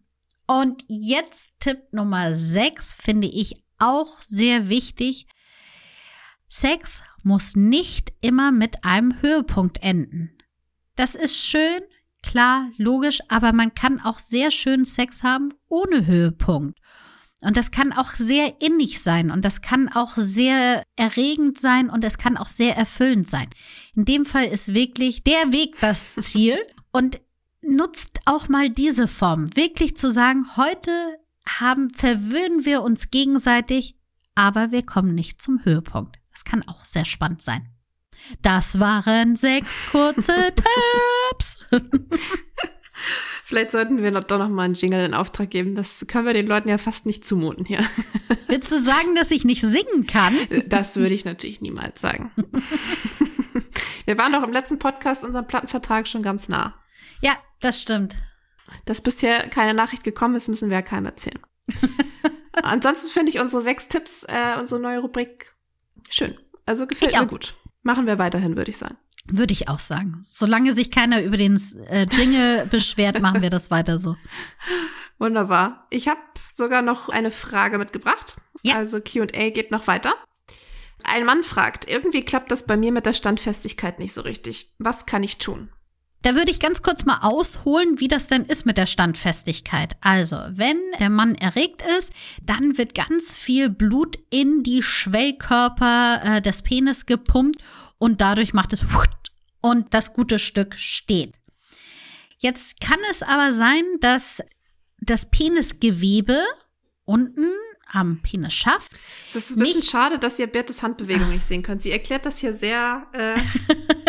Und 0.47 0.83
jetzt 0.87 1.51
Tipp 1.59 1.77
Nummer 1.91 2.33
6 2.33 2.95
finde 2.95 3.27
ich 3.27 3.63
auch 3.79 4.21
sehr 4.21 4.69
wichtig. 4.69 5.27
Sex 6.47 7.01
muss 7.23 7.55
nicht 7.55 8.13
immer 8.21 8.51
mit 8.51 8.83
einem 8.83 9.21
Höhepunkt 9.21 9.81
enden. 9.81 10.37
Das 10.95 11.15
ist 11.15 11.37
schön, 11.37 11.81
klar, 12.23 12.69
logisch, 12.77 13.19
aber 13.29 13.53
man 13.53 13.73
kann 13.73 13.99
auch 13.99 14.19
sehr 14.19 14.51
schön 14.51 14.85
Sex 14.85 15.23
haben 15.23 15.53
ohne 15.67 16.05
Höhepunkt. 16.05 16.79
Und 17.41 17.55
das 17.55 17.71
kann 17.71 17.93
auch 17.93 18.11
sehr 18.15 18.61
innig 18.61 19.01
sein 19.01 19.31
und 19.31 19.45
das 19.45 19.61
kann 19.61 19.87
auch 19.87 20.17
sehr 20.17 20.83
erregend 20.97 21.57
sein 21.57 21.89
und 21.89 22.03
es 22.03 22.17
kann 22.17 22.35
auch 22.35 22.49
sehr 22.49 22.75
erfüllend 22.75 23.29
sein. 23.29 23.47
In 23.95 24.03
dem 24.03 24.25
Fall 24.25 24.45
ist 24.45 24.73
wirklich 24.73 25.23
der 25.23 25.53
Weg 25.53 25.79
das 25.79 26.15
Ziel 26.15 26.57
und 26.91 27.21
nutzt 27.61 28.19
auch 28.25 28.49
mal 28.49 28.69
diese 28.69 29.07
Form, 29.07 29.55
wirklich 29.55 29.95
zu 29.95 30.11
sagen, 30.11 30.57
heute 30.57 30.91
haben, 31.59 31.89
verwöhnen 31.91 32.65
wir 32.65 32.81
uns 32.83 33.11
gegenseitig, 33.11 33.95
aber 34.35 34.71
wir 34.71 34.85
kommen 34.85 35.15
nicht 35.15 35.41
zum 35.41 35.63
Höhepunkt. 35.63 36.19
Das 36.31 36.45
kann 36.45 36.67
auch 36.67 36.85
sehr 36.85 37.05
spannend 37.05 37.41
sein. 37.41 37.69
Das 38.41 38.79
waren 38.79 39.35
sechs 39.35 39.81
kurze 39.91 40.33
Tipps. 41.31 41.67
Vielleicht 43.45 43.71
sollten 43.71 44.03
wir 44.03 44.11
doch 44.11 44.37
noch 44.37 44.49
mal 44.49 44.63
einen 44.63 44.73
Jingle 44.75 45.03
in 45.03 45.13
Auftrag 45.13 45.49
geben. 45.49 45.73
Das 45.73 46.05
können 46.07 46.27
wir 46.27 46.33
den 46.33 46.47
Leuten 46.47 46.69
ja 46.69 46.77
fast 46.77 47.05
nicht 47.05 47.25
zumuten 47.25 47.65
hier. 47.65 47.83
Willst 48.47 48.71
du 48.71 48.79
sagen, 48.79 49.15
dass 49.15 49.31
ich 49.31 49.43
nicht 49.43 49.61
singen 49.61 50.05
kann? 50.05 50.35
Das 50.67 50.97
würde 50.97 51.15
ich 51.15 51.25
natürlich 51.25 51.59
niemals 51.61 51.99
sagen. 51.99 52.31
Wir 54.05 54.17
waren 54.17 54.33
doch 54.33 54.43
im 54.43 54.51
letzten 54.51 54.79
Podcast 54.79 55.23
unserem 55.23 55.47
Plattenvertrag 55.47 56.07
schon 56.07 56.23
ganz 56.23 56.49
nah. 56.49 56.75
Ja, 57.21 57.33
das 57.59 57.81
stimmt. 57.81 58.17
Dass 58.85 59.01
bisher 59.01 59.49
keine 59.49 59.73
Nachricht 59.73 60.03
gekommen 60.03 60.35
ist, 60.35 60.47
müssen 60.47 60.69
wir 60.69 60.77
ja 60.77 60.81
keinem 60.81 61.05
erzählen. 61.05 61.39
Ansonsten 62.53 63.11
finde 63.11 63.31
ich 63.31 63.39
unsere 63.39 63.61
sechs 63.61 63.87
Tipps, 63.87 64.23
äh, 64.23 64.57
unsere 64.59 64.81
neue 64.81 64.99
Rubrik 64.99 65.53
schön. 66.09 66.37
Also 66.65 66.87
gefällt 66.87 67.11
ich 67.11 67.17
mir 67.17 67.25
auch. 67.25 67.29
gut. 67.29 67.55
Machen 67.83 68.05
wir 68.05 68.19
weiterhin, 68.19 68.57
würde 68.57 68.71
ich 68.71 68.77
sagen. 68.77 68.97
Würde 69.25 69.53
ich 69.53 69.69
auch 69.69 69.79
sagen. 69.79 70.17
Solange 70.21 70.73
sich 70.73 70.91
keiner 70.91 71.21
über 71.21 71.37
den 71.37 71.59
äh, 71.87 72.05
Jingle 72.11 72.65
beschwert, 72.71 73.21
machen 73.21 73.41
wir 73.41 73.49
das 73.49 73.71
weiter 73.71 73.97
so. 73.97 74.15
Wunderbar. 75.17 75.87
Ich 75.89 76.07
habe 76.07 76.19
sogar 76.51 76.81
noch 76.81 77.09
eine 77.09 77.31
Frage 77.31 77.77
mitgebracht. 77.77 78.37
Ja. 78.63 78.75
Also 78.75 78.99
QA 79.01 79.49
geht 79.49 79.71
noch 79.71 79.87
weiter. 79.87 80.13
Ein 81.03 81.25
Mann 81.25 81.43
fragt, 81.43 81.89
irgendwie 81.89 82.25
klappt 82.25 82.51
das 82.51 82.65
bei 82.65 82.75
mir 82.75 82.91
mit 82.91 83.05
der 83.05 83.13
Standfestigkeit 83.13 83.99
nicht 83.99 84.13
so 84.13 84.21
richtig. 84.21 84.73
Was 84.79 85.05
kann 85.05 85.23
ich 85.23 85.37
tun? 85.37 85.69
Da 86.21 86.35
würde 86.35 86.51
ich 86.51 86.59
ganz 86.59 86.81
kurz 86.81 87.05
mal 87.05 87.19
ausholen, 87.21 87.99
wie 87.99 88.09
das 88.09 88.27
denn 88.27 88.43
ist 88.43 88.65
mit 88.65 88.77
der 88.77 88.87
Standfestigkeit. 88.87 89.95
Also, 90.01 90.37
wenn 90.49 90.77
der 90.99 91.09
Mann 91.09 91.35
erregt 91.35 91.81
ist, 91.97 92.11
dann 92.43 92.77
wird 92.77 92.93
ganz 92.93 93.37
viel 93.37 93.69
Blut 93.69 94.19
in 94.29 94.63
die 94.63 94.83
Schwellkörper 94.83 96.21
äh, 96.23 96.41
des 96.41 96.61
Penis 96.61 97.05
gepumpt 97.05 97.61
und 97.97 98.19
dadurch 98.19 98.53
macht 98.53 98.73
es 98.73 98.83
und 99.61 99.93
das 99.93 100.13
gute 100.13 100.39
Stück 100.39 100.75
steht. 100.75 101.35
Jetzt 102.37 102.79
kann 102.81 102.99
es 103.11 103.21
aber 103.21 103.53
sein, 103.53 103.83
dass 104.01 104.41
das 104.99 105.29
Penisgewebe 105.29 106.41
unten 107.05 107.47
am 107.91 108.19
Penis 108.21 108.53
schafft. 108.53 108.91
Es 109.27 109.35
ist 109.35 109.51
ein 109.51 109.59
bisschen 109.59 109.83
schade, 109.83 110.19
dass 110.19 110.39
ihr 110.39 110.47
Bertes 110.47 110.83
Handbewegung 110.83 111.29
nicht 111.29 111.43
sehen 111.43 111.63
könnt. 111.63 111.81
Sie 111.81 111.91
erklärt 111.91 112.25
das 112.25 112.39
hier 112.39 112.53
sehr, 112.53 113.07
äh, 113.13 113.35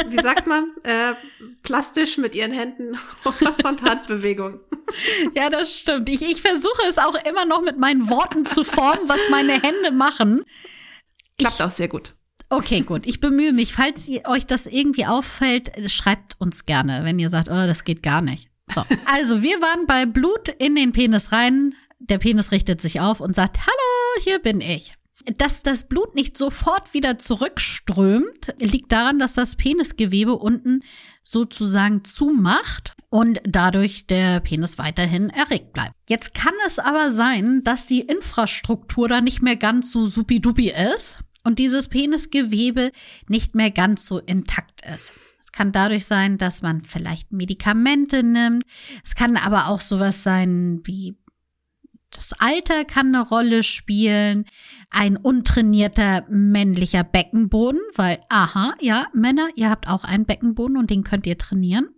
wie 0.08 0.20
sagt 0.20 0.46
man, 0.46 0.70
äh, 0.82 1.14
plastisch 1.62 2.18
mit 2.18 2.34
ihren 2.34 2.52
Händen 2.52 2.98
und 3.64 3.82
Handbewegung. 3.82 4.60
Ja, 5.34 5.50
das 5.50 5.78
stimmt. 5.78 6.08
Ich, 6.08 6.22
ich 6.22 6.42
versuche 6.42 6.82
es 6.88 6.98
auch 6.98 7.14
immer 7.24 7.44
noch 7.44 7.62
mit 7.62 7.78
meinen 7.78 8.08
Worten 8.08 8.44
zu 8.44 8.64
formen, 8.64 9.08
was 9.08 9.20
meine 9.30 9.52
Hände 9.52 9.92
machen. 9.92 10.44
Klappt 11.38 11.56
ich, 11.56 11.62
auch 11.62 11.70
sehr 11.70 11.88
gut. 11.88 12.14
Okay, 12.48 12.80
gut. 12.80 13.06
Ich 13.06 13.20
bemühe 13.20 13.52
mich. 13.52 13.72
Falls 13.72 14.08
ihr, 14.08 14.26
euch 14.26 14.44
das 14.44 14.66
irgendwie 14.66 15.06
auffällt, 15.06 15.70
schreibt 15.86 16.34
uns 16.40 16.66
gerne, 16.66 17.04
wenn 17.04 17.18
ihr 17.18 17.28
sagt, 17.28 17.48
oh, 17.48 17.66
das 17.66 17.84
geht 17.84 18.02
gar 18.02 18.22
nicht. 18.22 18.48
So. 18.74 18.84
Also, 19.06 19.42
wir 19.42 19.60
waren 19.60 19.86
bei 19.86 20.06
Blut 20.06 20.48
in 20.58 20.74
den 20.74 20.92
Penis 20.92 21.32
rein. 21.32 21.74
Der 22.00 22.18
Penis 22.18 22.50
richtet 22.50 22.80
sich 22.80 23.00
auf 23.00 23.20
und 23.20 23.34
sagt, 23.34 23.58
hallo, 23.58 24.22
hier 24.24 24.38
bin 24.40 24.60
ich. 24.60 24.92
Dass 25.36 25.62
das 25.62 25.86
Blut 25.86 26.14
nicht 26.14 26.38
sofort 26.38 26.94
wieder 26.94 27.18
zurückströmt, 27.18 28.54
liegt 28.58 28.90
daran, 28.90 29.18
dass 29.18 29.34
das 29.34 29.54
Penisgewebe 29.54 30.34
unten 30.34 30.82
sozusagen 31.22 32.04
zumacht 32.04 32.94
und 33.10 33.40
dadurch 33.44 34.06
der 34.06 34.40
Penis 34.40 34.78
weiterhin 34.78 35.28
erregt 35.28 35.74
bleibt. 35.74 35.92
Jetzt 36.08 36.32
kann 36.32 36.54
es 36.66 36.78
aber 36.78 37.12
sein, 37.12 37.62
dass 37.64 37.86
die 37.86 38.00
Infrastruktur 38.00 39.08
da 39.08 39.20
nicht 39.20 39.42
mehr 39.42 39.56
ganz 39.56 39.92
so 39.92 40.06
supidupi 40.06 40.72
ist 40.94 41.18
und 41.44 41.58
dieses 41.58 41.88
Penisgewebe 41.88 42.90
nicht 43.28 43.54
mehr 43.54 43.70
ganz 43.70 44.06
so 44.06 44.20
intakt 44.20 44.80
ist. 44.94 45.12
Es 45.38 45.52
kann 45.52 45.72
dadurch 45.72 46.06
sein, 46.06 46.38
dass 46.38 46.62
man 46.62 46.82
vielleicht 46.82 47.32
Medikamente 47.32 48.22
nimmt. 48.22 48.62
Es 49.04 49.16
kann 49.16 49.36
aber 49.36 49.66
auch 49.68 49.80
sowas 49.80 50.22
sein 50.22 50.80
wie 50.84 51.16
das 52.10 52.32
Alter 52.38 52.84
kann 52.84 53.14
eine 53.14 53.26
Rolle 53.26 53.62
spielen, 53.62 54.44
ein 54.90 55.16
untrainierter 55.16 56.24
männlicher 56.28 57.04
Beckenboden, 57.04 57.80
weil, 57.94 58.20
aha, 58.28 58.74
ja, 58.80 59.06
Männer, 59.14 59.48
ihr 59.54 59.70
habt 59.70 59.88
auch 59.88 60.04
einen 60.04 60.26
Beckenboden 60.26 60.76
und 60.76 60.90
den 60.90 61.04
könnt 61.04 61.26
ihr 61.26 61.38
trainieren. 61.38 61.88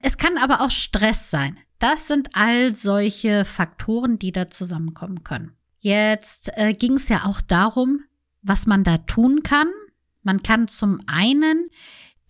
Es 0.00 0.16
kann 0.16 0.38
aber 0.38 0.60
auch 0.60 0.70
Stress 0.70 1.30
sein. 1.30 1.58
Das 1.78 2.08
sind 2.08 2.30
all 2.34 2.74
solche 2.74 3.44
Faktoren, 3.44 4.18
die 4.18 4.32
da 4.32 4.48
zusammenkommen 4.48 5.22
können. 5.22 5.52
Jetzt 5.78 6.50
äh, 6.56 6.74
ging 6.74 6.94
es 6.94 7.08
ja 7.08 7.24
auch 7.24 7.40
darum, 7.40 8.00
was 8.42 8.66
man 8.66 8.82
da 8.82 8.98
tun 8.98 9.42
kann. 9.42 9.68
Man 10.22 10.42
kann 10.42 10.66
zum 10.66 11.00
einen 11.06 11.68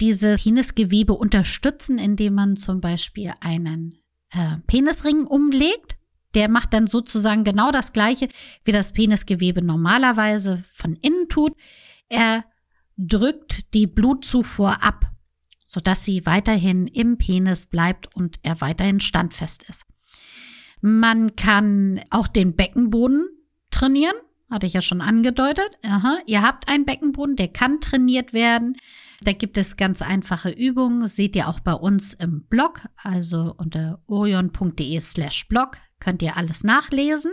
dieses 0.00 0.42
Penisgewebe 0.42 1.14
unterstützen, 1.14 1.98
indem 1.98 2.34
man 2.34 2.56
zum 2.56 2.80
Beispiel 2.80 3.32
einen 3.40 3.98
äh, 4.30 4.58
Penisring 4.66 5.26
umlegt. 5.26 5.97
Der 6.34 6.48
macht 6.48 6.72
dann 6.72 6.86
sozusagen 6.86 7.44
genau 7.44 7.70
das 7.70 7.92
Gleiche, 7.92 8.28
wie 8.64 8.72
das 8.72 8.92
Penisgewebe 8.92 9.62
normalerweise 9.62 10.62
von 10.74 10.94
innen 10.96 11.28
tut. 11.28 11.54
Er 12.08 12.44
drückt 12.96 13.72
die 13.74 13.86
Blutzufuhr 13.86 14.82
ab, 14.82 15.10
sodass 15.66 16.04
sie 16.04 16.26
weiterhin 16.26 16.86
im 16.86 17.16
Penis 17.16 17.66
bleibt 17.66 18.14
und 18.14 18.38
er 18.42 18.60
weiterhin 18.60 19.00
standfest 19.00 19.68
ist. 19.68 19.84
Man 20.80 21.34
kann 21.36 22.00
auch 22.10 22.28
den 22.28 22.54
Beckenboden 22.54 23.28
trainieren. 23.70 24.14
Hatte 24.50 24.66
ich 24.66 24.72
ja 24.72 24.80
schon 24.80 25.02
angedeutet. 25.02 25.68
Aha, 25.82 26.20
ihr 26.24 26.40
habt 26.40 26.68
einen 26.68 26.86
Beckenboden, 26.86 27.36
der 27.36 27.48
kann 27.48 27.80
trainiert 27.80 28.32
werden. 28.32 28.76
Da 29.20 29.32
gibt 29.32 29.58
es 29.58 29.76
ganz 29.76 30.00
einfache 30.00 30.48
Übungen. 30.48 31.06
seht 31.06 31.36
ihr 31.36 31.48
auch 31.48 31.60
bei 31.60 31.74
uns 31.74 32.14
im 32.14 32.44
Blog, 32.44 32.88
also 32.96 33.54
unter 33.58 34.00
orion.de 34.06 35.00
slash 35.00 35.48
blog 35.48 35.76
könnt 36.00 36.22
ihr 36.22 36.36
alles 36.36 36.64
nachlesen. 36.64 37.32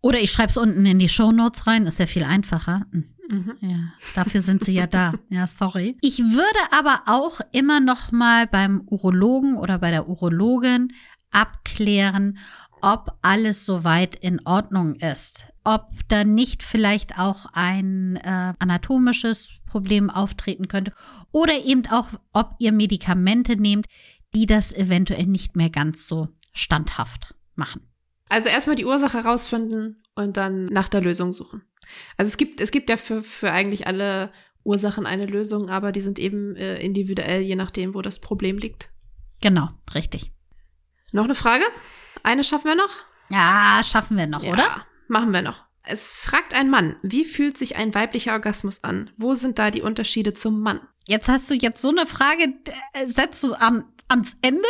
Oder 0.00 0.20
ich 0.20 0.32
schreibe 0.32 0.50
es 0.50 0.56
unten 0.56 0.84
in 0.84 0.98
die 0.98 1.08
Show 1.08 1.32
Notes 1.32 1.66
rein, 1.66 1.86
ist 1.86 1.98
ja 1.98 2.06
viel 2.06 2.24
einfacher. 2.24 2.86
Hm. 2.92 3.10
Mhm. 3.30 3.54
Ja, 3.60 3.78
dafür 4.14 4.42
sind 4.42 4.64
sie 4.64 4.74
ja 4.74 4.86
da. 4.86 5.14
Ja, 5.30 5.46
sorry. 5.46 5.96
Ich 6.02 6.18
würde 6.18 6.58
aber 6.72 7.02
auch 7.06 7.40
immer 7.52 7.80
noch 7.80 8.12
mal 8.12 8.46
beim 8.46 8.82
Urologen 8.86 9.56
oder 9.56 9.78
bei 9.78 9.90
der 9.90 10.08
Urologin 10.08 10.92
abklären, 11.30 12.38
ob 12.82 13.18
alles 13.22 13.64
soweit 13.64 14.14
in 14.14 14.44
Ordnung 14.44 14.96
ist 14.96 15.46
ob 15.64 15.90
da 16.08 16.24
nicht 16.24 16.62
vielleicht 16.62 17.18
auch 17.18 17.46
ein 17.52 18.16
äh, 18.16 18.52
anatomisches 18.58 19.54
Problem 19.66 20.10
auftreten 20.10 20.68
könnte 20.68 20.92
oder 21.32 21.64
eben 21.64 21.86
auch, 21.86 22.08
ob 22.32 22.54
ihr 22.58 22.70
Medikamente 22.72 23.56
nehmt, 23.56 23.86
die 24.34 24.46
das 24.46 24.72
eventuell 24.72 25.26
nicht 25.26 25.56
mehr 25.56 25.70
ganz 25.70 26.06
so 26.06 26.28
standhaft 26.52 27.34
machen. 27.56 27.90
Also 28.28 28.48
erstmal 28.48 28.76
die 28.76 28.84
Ursache 28.84 29.22
herausfinden 29.22 30.02
und 30.14 30.36
dann 30.36 30.66
nach 30.66 30.88
der 30.88 31.00
Lösung 31.00 31.32
suchen. 31.32 31.62
Also 32.16 32.30
es 32.30 32.36
gibt, 32.36 32.60
es 32.60 32.70
gibt 32.70 32.88
ja 32.90 32.96
für, 32.96 33.22
für 33.22 33.50
eigentlich 33.50 33.86
alle 33.86 34.32
Ursachen 34.64 35.06
eine 35.06 35.26
Lösung, 35.26 35.68
aber 35.68 35.92
die 35.92 36.00
sind 36.00 36.18
eben 36.18 36.56
äh, 36.56 36.78
individuell, 36.80 37.42
je 37.42 37.56
nachdem, 37.56 37.94
wo 37.94 38.02
das 38.02 38.18
Problem 38.18 38.58
liegt. 38.58 38.88
Genau, 39.40 39.68
richtig. 39.94 40.32
Noch 41.12 41.24
eine 41.24 41.34
Frage? 41.34 41.64
Eine 42.22 42.44
schaffen 42.44 42.68
wir 42.68 42.76
noch? 42.76 42.90
Ja, 43.30 43.82
schaffen 43.84 44.16
wir 44.16 44.26
noch, 44.26 44.42
ja. 44.42 44.52
oder? 44.52 44.86
Machen 45.08 45.32
wir 45.32 45.42
noch. 45.42 45.64
Es 45.82 46.16
fragt 46.16 46.54
ein 46.54 46.70
Mann, 46.70 46.96
wie 47.02 47.26
fühlt 47.26 47.58
sich 47.58 47.76
ein 47.76 47.94
weiblicher 47.94 48.32
Orgasmus 48.32 48.82
an? 48.84 49.10
Wo 49.18 49.34
sind 49.34 49.58
da 49.58 49.70
die 49.70 49.82
Unterschiede 49.82 50.32
zum 50.32 50.62
Mann? 50.62 50.80
Jetzt 51.06 51.28
hast 51.28 51.50
du 51.50 51.54
jetzt 51.54 51.82
so 51.82 51.90
eine 51.90 52.06
Frage, 52.06 52.54
äh, 52.94 53.06
setzt 53.06 53.42
du 53.44 53.52
an, 53.52 53.84
ans 54.08 54.36
Ende? 54.40 54.66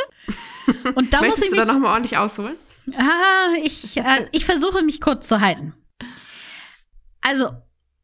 Und 0.97 1.13
da 1.13 1.23
muss 1.25 1.39
ich 1.39 1.53
mich, 1.53 1.61
du 1.61 1.67
da 1.67 1.73
nochmal 1.73 1.93
ordentlich 1.93 2.19
ausholen? 2.19 2.57
Ah, 2.97 3.55
ich, 3.63 3.97
äh, 3.97 4.29
ich 4.33 4.45
versuche 4.45 4.83
mich 4.83 5.01
kurz 5.01 5.29
zu 5.29 5.41
halten. 5.41 5.75
Also, 7.21 7.51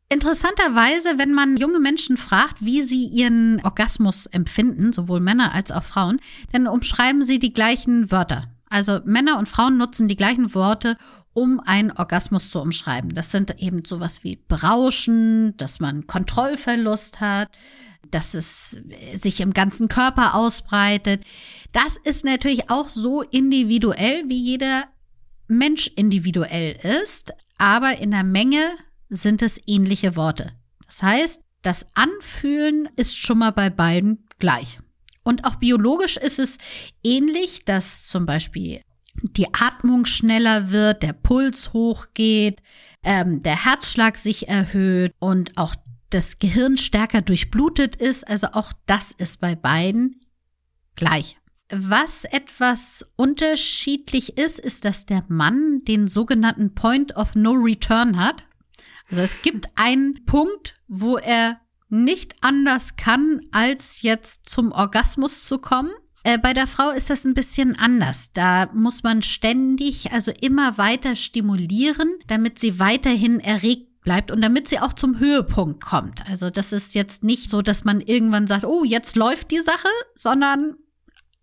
interessanterweise, 0.08 1.18
wenn 1.18 1.32
man 1.32 1.56
junge 1.56 1.78
Menschen 1.78 2.16
fragt, 2.16 2.64
wie 2.64 2.82
sie 2.82 3.04
ihren 3.06 3.60
Orgasmus 3.64 4.26
empfinden, 4.26 4.92
sowohl 4.92 5.20
Männer 5.20 5.52
als 5.54 5.70
auch 5.70 5.84
Frauen, 5.84 6.20
dann 6.52 6.66
umschreiben 6.66 7.22
sie 7.22 7.38
die 7.38 7.52
gleichen 7.52 8.10
Wörter. 8.10 8.48
Also 8.68 9.00
Männer 9.04 9.38
und 9.38 9.48
Frauen 9.48 9.76
nutzen 9.76 10.08
die 10.08 10.16
gleichen 10.16 10.54
Worte, 10.54 10.96
um 11.32 11.60
einen 11.60 11.92
Orgasmus 11.92 12.50
zu 12.50 12.60
umschreiben. 12.60 13.10
Das 13.10 13.30
sind 13.30 13.60
eben 13.60 13.84
sowas 13.84 14.24
wie 14.24 14.36
Berauschen, 14.36 15.56
dass 15.56 15.80
man 15.80 16.06
Kontrollverlust 16.06 17.20
hat, 17.20 17.48
dass 18.10 18.34
es 18.34 18.80
sich 19.14 19.40
im 19.40 19.52
ganzen 19.52 19.88
Körper 19.88 20.34
ausbreitet. 20.34 21.22
Das 21.72 21.96
ist 21.96 22.24
natürlich 22.24 22.70
auch 22.70 22.90
so 22.90 23.22
individuell, 23.22 24.24
wie 24.28 24.38
jeder 24.38 24.84
Mensch 25.48 25.88
individuell 25.96 26.78
ist, 27.02 27.32
aber 27.58 27.98
in 27.98 28.12
der 28.12 28.24
Menge 28.24 28.70
sind 29.08 29.42
es 29.42 29.60
ähnliche 29.66 30.16
Worte. 30.16 30.52
Das 30.86 31.02
heißt, 31.02 31.42
das 31.62 31.86
Anfühlen 31.94 32.88
ist 32.96 33.18
schon 33.18 33.38
mal 33.38 33.52
bei 33.52 33.70
beiden 33.70 34.26
gleich. 34.38 34.78
Und 35.22 35.44
auch 35.44 35.56
biologisch 35.56 36.16
ist 36.16 36.38
es 36.38 36.58
ähnlich, 37.04 37.64
dass 37.64 38.06
zum 38.06 38.26
Beispiel 38.26 38.80
die 39.22 39.52
Atmung 39.52 40.06
schneller 40.06 40.70
wird, 40.70 41.02
der 41.02 41.12
Puls 41.12 41.72
hochgeht, 41.72 42.62
ähm, 43.02 43.42
der 43.42 43.64
Herzschlag 43.64 44.16
sich 44.16 44.48
erhöht 44.48 45.14
und 45.18 45.56
auch 45.58 45.74
das 46.10 46.38
Gehirn 46.38 46.76
stärker 46.76 47.22
durchblutet 47.22 47.96
ist. 47.96 48.26
Also 48.28 48.48
auch 48.52 48.72
das 48.86 49.12
ist 49.12 49.40
bei 49.40 49.54
beiden 49.54 50.20
gleich. 50.96 51.36
Was 51.72 52.24
etwas 52.24 53.06
unterschiedlich 53.16 54.36
ist, 54.36 54.58
ist, 54.58 54.84
dass 54.84 55.06
der 55.06 55.24
Mann 55.28 55.82
den 55.84 56.08
sogenannten 56.08 56.74
Point 56.74 57.16
of 57.16 57.36
No 57.36 57.52
Return 57.52 58.16
hat. 58.18 58.46
Also 59.08 59.22
es 59.22 59.40
gibt 59.42 59.68
einen 59.76 60.24
Punkt, 60.24 60.74
wo 60.88 61.16
er 61.16 61.60
nicht 61.88 62.36
anders 62.40 62.96
kann, 62.96 63.40
als 63.52 64.02
jetzt 64.02 64.48
zum 64.48 64.72
Orgasmus 64.72 65.44
zu 65.44 65.58
kommen. 65.58 65.90
Äh, 66.22 66.38
bei 66.38 66.52
der 66.52 66.66
Frau 66.66 66.90
ist 66.90 67.10
das 67.10 67.24
ein 67.24 67.34
bisschen 67.34 67.76
anders. 67.76 68.32
Da 68.32 68.68
muss 68.74 69.02
man 69.02 69.22
ständig, 69.22 70.12
also 70.12 70.32
immer 70.40 70.76
weiter 70.76 71.16
stimulieren, 71.16 72.10
damit 72.26 72.58
sie 72.58 72.78
weiterhin 72.78 73.40
erregt 73.40 73.89
bleibt 74.02 74.30
und 74.30 74.40
damit 74.40 74.68
sie 74.68 74.80
auch 74.80 74.92
zum 74.92 75.18
Höhepunkt 75.18 75.84
kommt. 75.84 76.26
Also 76.28 76.50
das 76.50 76.72
ist 76.72 76.94
jetzt 76.94 77.22
nicht 77.22 77.50
so, 77.50 77.62
dass 77.62 77.84
man 77.84 78.00
irgendwann 78.00 78.46
sagt, 78.46 78.64
oh, 78.64 78.84
jetzt 78.84 79.16
läuft 79.16 79.50
die 79.50 79.60
Sache, 79.60 79.88
sondern 80.14 80.76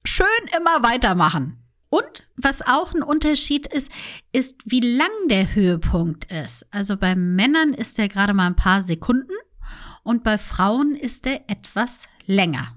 schön 0.03 0.27
immer 0.57 0.83
weitermachen. 0.83 1.63
Und 1.89 2.27
was 2.35 2.61
auch 2.61 2.93
ein 2.93 3.03
Unterschied 3.03 3.67
ist, 3.67 3.91
ist, 4.33 4.61
wie 4.65 4.81
lang 4.81 5.09
der 5.29 5.55
Höhepunkt 5.55 6.29
ist. 6.31 6.65
Also 6.71 6.97
bei 6.97 7.15
Männern 7.15 7.73
ist 7.73 7.97
der 7.97 8.09
gerade 8.09 8.33
mal 8.33 8.47
ein 8.47 8.55
paar 8.55 8.81
Sekunden 8.81 9.33
und 10.03 10.23
bei 10.23 10.37
Frauen 10.37 10.95
ist 10.95 11.25
der 11.25 11.49
etwas 11.49 12.07
länger. 12.25 12.75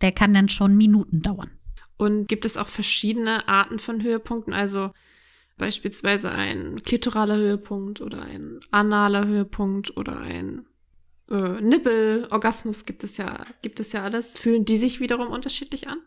Der 0.00 0.12
kann 0.12 0.34
dann 0.34 0.48
schon 0.48 0.76
Minuten 0.76 1.22
dauern. 1.22 1.50
Und 1.96 2.26
gibt 2.26 2.44
es 2.44 2.56
auch 2.56 2.68
verschiedene 2.68 3.48
Arten 3.48 3.78
von 3.78 4.02
Höhepunkten? 4.02 4.52
Also 4.52 4.92
beispielsweise 5.58 6.30
ein 6.30 6.82
klitoraler 6.82 7.36
Höhepunkt 7.36 8.00
oder 8.00 8.22
ein 8.22 8.60
analer 8.70 9.26
Höhepunkt 9.26 9.96
oder 9.96 10.18
ein 10.18 10.66
äh, 11.30 11.60
Nippelorgasmus 11.60 12.84
gibt 12.84 13.04
es 13.04 13.16
ja, 13.16 13.44
gibt 13.62 13.80
es 13.80 13.92
ja 13.92 14.02
alles. 14.02 14.36
Fühlen 14.38 14.64
die 14.64 14.76
sich 14.76 15.00
wiederum 15.00 15.28
unterschiedlich 15.28 15.88
an? 15.88 15.98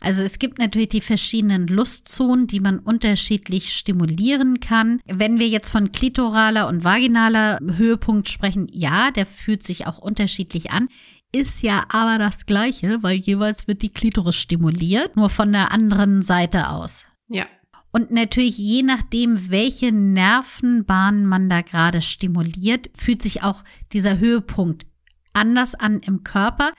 Also 0.00 0.22
es 0.24 0.40
gibt 0.40 0.58
natürlich 0.58 0.88
die 0.88 1.00
verschiedenen 1.00 1.68
Lustzonen, 1.68 2.48
die 2.48 2.58
man 2.58 2.80
unterschiedlich 2.80 3.72
stimulieren 3.72 4.58
kann. 4.58 5.00
Wenn 5.06 5.38
wir 5.38 5.46
jetzt 5.46 5.68
von 5.68 5.92
klitoraler 5.92 6.66
und 6.66 6.82
vaginaler 6.82 7.60
Höhepunkt 7.76 8.28
sprechen, 8.28 8.66
ja, 8.72 9.12
der 9.12 9.26
fühlt 9.26 9.62
sich 9.62 9.86
auch 9.86 9.98
unterschiedlich 9.98 10.72
an. 10.72 10.88
Ist 11.30 11.62
ja 11.62 11.84
aber 11.88 12.18
das 12.18 12.46
Gleiche, 12.46 12.98
weil 13.02 13.16
jeweils 13.16 13.68
wird 13.68 13.82
die 13.82 13.92
Klitoris 13.92 14.36
stimuliert, 14.36 15.16
nur 15.16 15.30
von 15.30 15.52
der 15.52 15.70
anderen 15.70 16.20
Seite 16.20 16.70
aus. 16.70 17.06
Ja. 17.28 17.46
Und 17.92 18.10
natürlich, 18.10 18.56
je 18.56 18.82
nachdem, 18.82 19.50
welche 19.50 19.92
Nervenbahnen 19.92 21.26
man 21.26 21.48
da 21.48 21.60
gerade 21.60 22.00
stimuliert, 22.00 22.90
fühlt 22.94 23.22
sich 23.22 23.42
auch 23.42 23.62
dieser 23.92 24.18
Höhepunkt 24.18 24.86
anders 25.34 25.74
an 25.74 26.00
im 26.00 26.24
Körper. 26.24 26.72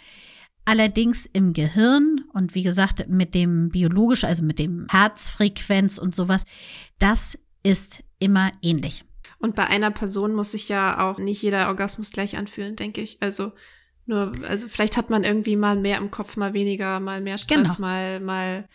Allerdings 0.65 1.27
im 1.31 1.53
Gehirn 1.53 2.23
und 2.33 2.55
wie 2.55 2.63
gesagt 2.63 3.07
mit 3.09 3.35
dem 3.35 3.69
biologisch, 3.69 4.23
also 4.23 4.43
mit 4.43 4.59
dem 4.59 4.87
Herzfrequenz 4.89 5.97
und 5.97 6.15
sowas, 6.15 6.45
das 6.99 7.37
ist 7.63 8.01
immer 8.19 8.51
ähnlich. 8.61 9.03
Und 9.39 9.55
bei 9.55 9.67
einer 9.67 9.91
Person 9.91 10.33
muss 10.33 10.53
sich 10.53 10.69
ja 10.69 10.99
auch 10.99 11.19
nicht 11.19 11.41
jeder 11.41 11.67
Orgasmus 11.67 12.11
gleich 12.11 12.37
anfühlen, 12.37 12.77
denke 12.77 13.01
ich. 13.01 13.17
Also 13.19 13.51
nur, 14.05 14.31
also 14.47 14.69
vielleicht 14.69 14.95
hat 14.95 15.09
man 15.09 15.25
irgendwie 15.25 15.57
mal 15.57 15.77
mehr 15.77 15.97
im 15.97 16.11
Kopf, 16.11 16.37
mal 16.37 16.53
weniger, 16.53 17.01
mal 17.01 17.19
mehr 17.19 17.37
Stress, 17.37 17.75
genau. 17.75 17.79
mal, 17.79 18.19
mal 18.21 18.69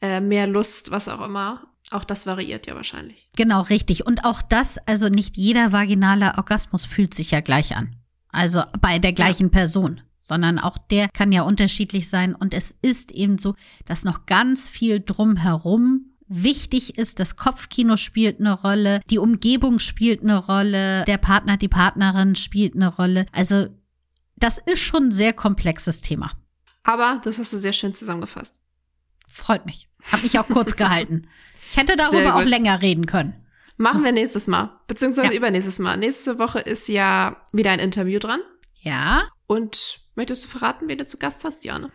äh, 0.00 0.20
mehr 0.20 0.48
Lust, 0.48 0.90
was 0.90 1.08
auch 1.08 1.24
immer. 1.24 1.67
Auch 1.90 2.04
das 2.04 2.26
variiert 2.26 2.66
ja 2.66 2.74
wahrscheinlich. 2.74 3.30
Genau, 3.36 3.62
richtig. 3.62 4.06
Und 4.06 4.24
auch 4.24 4.42
das, 4.42 4.78
also 4.86 5.08
nicht 5.08 5.36
jeder 5.36 5.72
vaginale 5.72 6.34
Orgasmus 6.36 6.84
fühlt 6.84 7.14
sich 7.14 7.30
ja 7.30 7.40
gleich 7.40 7.76
an. 7.76 7.96
Also 8.30 8.62
bei 8.80 8.98
der 8.98 9.12
gleichen 9.12 9.46
ja. 9.46 9.52
Person 9.52 10.02
sondern 10.28 10.58
auch 10.58 10.76
der 10.76 11.08
kann 11.08 11.32
ja 11.32 11.42
unterschiedlich 11.42 12.10
sein. 12.10 12.34
Und 12.34 12.52
es 12.52 12.74
ist 12.82 13.10
eben 13.12 13.38
so, 13.38 13.54
dass 13.86 14.04
noch 14.04 14.26
ganz 14.26 14.68
viel 14.68 15.00
drumherum 15.00 16.12
wichtig 16.28 16.98
ist. 16.98 17.18
Das 17.18 17.36
Kopfkino 17.36 17.96
spielt 17.96 18.38
eine 18.38 18.52
Rolle, 18.52 19.00
die 19.08 19.18
Umgebung 19.18 19.78
spielt 19.78 20.22
eine 20.22 20.36
Rolle, 20.36 21.04
der 21.06 21.16
Partner, 21.16 21.56
die 21.56 21.68
Partnerin 21.68 22.36
spielt 22.36 22.74
eine 22.74 22.88
Rolle. 22.94 23.24
Also 23.32 23.68
das 24.36 24.58
ist 24.58 24.80
schon 24.80 25.04
ein 25.04 25.12
sehr 25.12 25.32
komplexes 25.32 26.02
Thema. 26.02 26.32
Aber 26.84 27.20
das 27.24 27.38
hast 27.38 27.52
du 27.52 27.56
sehr 27.56 27.72
schön 27.72 27.94
zusammengefasst. 27.94 28.60
Freut 29.26 29.66
mich. 29.66 29.88
Hab 30.12 30.22
mich 30.22 30.38
auch 30.38 30.48
kurz 30.48 30.76
gehalten. 30.76 31.26
Ich 31.70 31.76
hätte 31.76 31.96
darüber 31.96 32.36
auch 32.36 32.44
länger 32.44 32.80
reden 32.82 33.06
können. 33.06 33.34
Machen 33.76 34.02
wir 34.02 34.12
nächstes 34.12 34.48
Mal, 34.48 34.80
beziehungsweise 34.88 35.32
ja. 35.32 35.38
übernächstes 35.38 35.78
Mal. 35.78 35.96
Nächste 35.96 36.38
Woche 36.38 36.58
ist 36.58 36.88
ja 36.88 37.36
wieder 37.52 37.70
ein 37.70 37.78
Interview 37.78 38.18
dran. 38.18 38.40
Ja. 38.80 39.28
Und 39.46 40.00
möchtest 40.16 40.44
du 40.44 40.48
verraten, 40.48 40.88
wen 40.88 40.98
du 40.98 41.06
zu 41.06 41.18
Gast 41.18 41.44
hast, 41.44 41.64
Jana? 41.64 41.90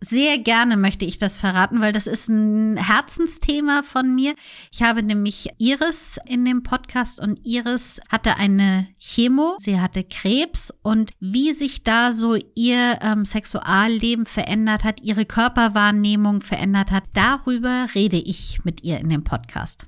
Sehr 0.00 0.38
gerne 0.38 0.76
möchte 0.76 1.06
ich 1.06 1.16
das 1.16 1.38
verraten, 1.38 1.80
weil 1.80 1.92
das 1.92 2.06
ist 2.06 2.28
ein 2.28 2.76
Herzensthema 2.76 3.82
von 3.82 4.14
mir. 4.14 4.34
Ich 4.70 4.82
habe 4.82 5.02
nämlich 5.02 5.48
Iris 5.56 6.18
in 6.26 6.44
dem 6.44 6.62
Podcast 6.62 7.18
und 7.18 7.40
Iris 7.44 8.00
hatte 8.10 8.36
eine 8.36 8.88
Chemo, 8.98 9.56
sie 9.58 9.80
hatte 9.80 10.04
Krebs 10.04 10.70
und 10.82 11.12
wie 11.18 11.52
sich 11.54 11.82
da 11.82 12.12
so 12.12 12.36
ihr 12.54 12.98
ähm, 13.00 13.24
Sexualleben 13.24 14.26
verändert 14.26 14.84
hat, 14.84 15.00
ihre 15.02 15.24
Körperwahrnehmung 15.24 16.42
verändert 16.42 16.90
hat, 16.90 17.04
darüber 17.14 17.86
rede 17.94 18.18
ich 18.18 18.60
mit 18.64 18.84
ihr 18.84 18.98
in 18.98 19.08
dem 19.08 19.24
Podcast. 19.24 19.86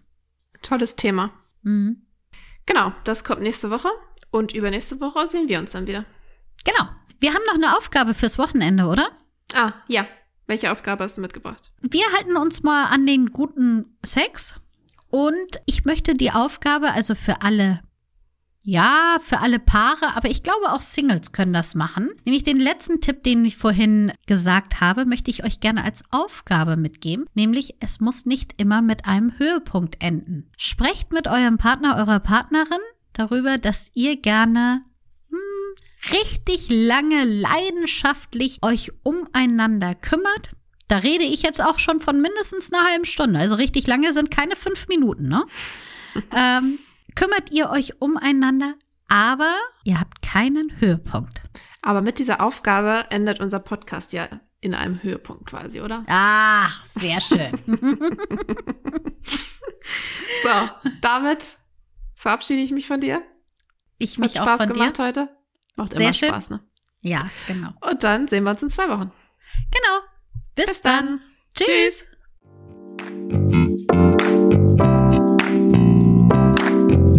Tolles 0.63 0.97
Thema. 0.97 1.33
Mhm. 1.63 2.07
Genau, 2.65 2.93
das 3.05 3.25
kommt 3.25 3.43
nächste 3.43 3.71
Woche 3.71 3.89
und 4.31 4.55
übernächste 4.55 5.01
Woche 5.01 5.29
sehen 5.29 5.49
wir 5.49 5.59
uns 5.59 5.73
dann 5.73 5.87
wieder. 5.87 6.07
Genau. 6.65 6.89
Wir 7.21 7.35
haben 7.35 7.43
noch 7.47 7.55
eine 7.55 7.77
Aufgabe 7.77 8.15
fürs 8.15 8.39
Wochenende, 8.39 8.87
oder? 8.87 9.11
Ah, 9.55 9.73
ja. 9.89 10.07
Welche 10.47 10.73
Aufgabe 10.73 11.05
hast 11.05 11.19
du 11.19 11.21
mitgebracht? 11.21 11.71
Wir 11.83 12.05
halten 12.17 12.37
uns 12.37 12.63
mal 12.63 12.87
an 12.87 13.07
den 13.07 13.33
guten 13.33 13.99
Sex. 14.05 14.55
Und 15.11 15.61
ich 15.67 15.85
möchte 15.85 16.15
die 16.15 16.31
Aufgabe, 16.31 16.93
also 16.93 17.15
für 17.15 17.43
alle, 17.43 17.81
ja, 18.65 19.19
für 19.21 19.41
alle 19.41 19.59
Paare, 19.59 20.17
aber 20.17 20.31
ich 20.31 20.43
glaube 20.43 20.73
auch 20.73 20.81
Singles 20.81 21.33
können 21.33 21.53
das 21.53 21.75
machen. 21.75 22.11
Nämlich 22.25 22.45
den 22.45 22.59
letzten 22.59 23.01
Tipp, 23.01 23.23
den 23.25 23.45
ich 23.45 23.57
vorhin 23.57 24.13
gesagt 24.27 24.81
habe, 24.81 25.05
möchte 25.05 25.31
ich 25.31 25.45
euch 25.45 25.61
gerne 25.61 25.85
als 25.85 26.03
Aufgabe 26.11 26.77
mitgeben. 26.77 27.27
Nämlich, 27.35 27.77
es 27.81 28.01
muss 28.01 28.25
nicht 28.25 28.55
immer 28.61 28.81
mit 28.81 29.05
einem 29.05 29.39
Höhepunkt 29.39 30.03
enden. 30.03 30.51
Sprecht 30.57 31.13
mit 31.13 31.27
eurem 31.27 31.59
Partner, 31.59 31.97
eurer 31.97 32.21
Partnerin 32.21 32.81
darüber, 33.13 33.59
dass 33.59 33.91
ihr 33.95 34.21
gerne 34.21 34.83
richtig 36.13 36.69
lange 36.71 37.25
leidenschaftlich 37.25 38.59
euch 38.63 38.93
umeinander 39.03 39.95
kümmert. 39.95 40.51
Da 40.89 40.99
rede 40.99 41.25
ich 41.25 41.43
jetzt 41.43 41.61
auch 41.61 41.79
schon 41.79 42.01
von 42.01 42.21
mindestens 42.21 42.73
einer 42.73 42.87
halben 42.87 43.05
Stunde. 43.05 43.39
Also 43.39 43.57
richtig 43.57 43.87
lange 43.87 44.13
sind 44.13 44.31
keine 44.31 44.57
fünf 44.57 44.89
Minuten, 44.89 45.29
ne? 45.29 45.45
ähm, 46.35 46.79
kümmert 47.15 47.51
ihr 47.51 47.71
euch 47.71 48.01
umeinander, 48.01 48.75
aber 49.09 49.55
ihr 49.85 50.01
habt 50.01 50.23
keinen 50.23 50.81
Höhepunkt. 50.81 51.43
Aber 51.83 52.01
mit 52.01 52.19
dieser 52.19 52.41
Aufgabe 52.41 53.07
endet 53.11 53.41
unser 53.41 53.61
Podcast 53.61 54.13
ja 54.13 54.29
in 54.61 54.75
einem 54.75 55.03
Höhepunkt 55.03 55.47
quasi, 55.47 55.81
oder? 55.81 56.05
Ach, 56.09 56.85
sehr 56.85 57.21
schön. 57.21 57.53
so, 60.43 60.51
damit 61.01 61.57
verabschiede 62.15 62.61
ich 62.61 62.73
mich 62.73 62.87
von 62.87 63.01
dir. 63.01 63.23
Ich 63.99 64.19
mich 64.19 64.37
Hat 64.37 64.43
Spaß 64.43 64.61
auch 64.61 64.65
von 64.65 64.75
gemacht 64.75 64.99
dir. 64.99 65.05
heute. 65.05 65.29
Macht 65.79 65.93
Sehr 65.93 66.03
immer 66.03 66.13
schön. 66.13 66.29
Spaß, 66.31 66.51
ne? 66.51 66.61
Ja, 67.03 67.31
genau. 67.47 67.69
Und 67.81 68.03
dann 68.03 68.27
sehen 68.27 68.43
wir 68.43 68.51
uns 68.51 68.63
in 68.65 68.69
zwei 68.69 68.89
Wochen. 68.89 69.13
Genau. 69.71 69.99
Bis, 70.57 70.67
Bis 70.67 70.83
dann. 70.83 71.07
dann. 71.07 71.21
Tschüss. 71.55 72.05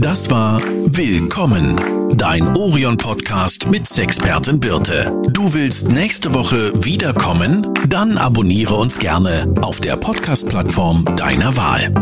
Das 0.01 0.29
war 0.29 0.61
Willkommen, 0.87 1.77
dein 2.17 2.53
Orion-Podcast 2.57 3.67
mit 3.67 3.87
Sexpertin 3.87 4.59
Birte. 4.59 5.09
Du 5.29 5.53
willst 5.53 5.87
nächste 5.89 6.33
Woche 6.33 6.73
wiederkommen? 6.83 7.65
Dann 7.87 8.17
abonniere 8.17 8.75
uns 8.75 8.99
gerne 8.99 9.55
auf 9.61 9.79
der 9.79 9.95
Podcast-Plattform 9.95 11.05
deiner 11.15 11.55
Wahl. 11.55 11.93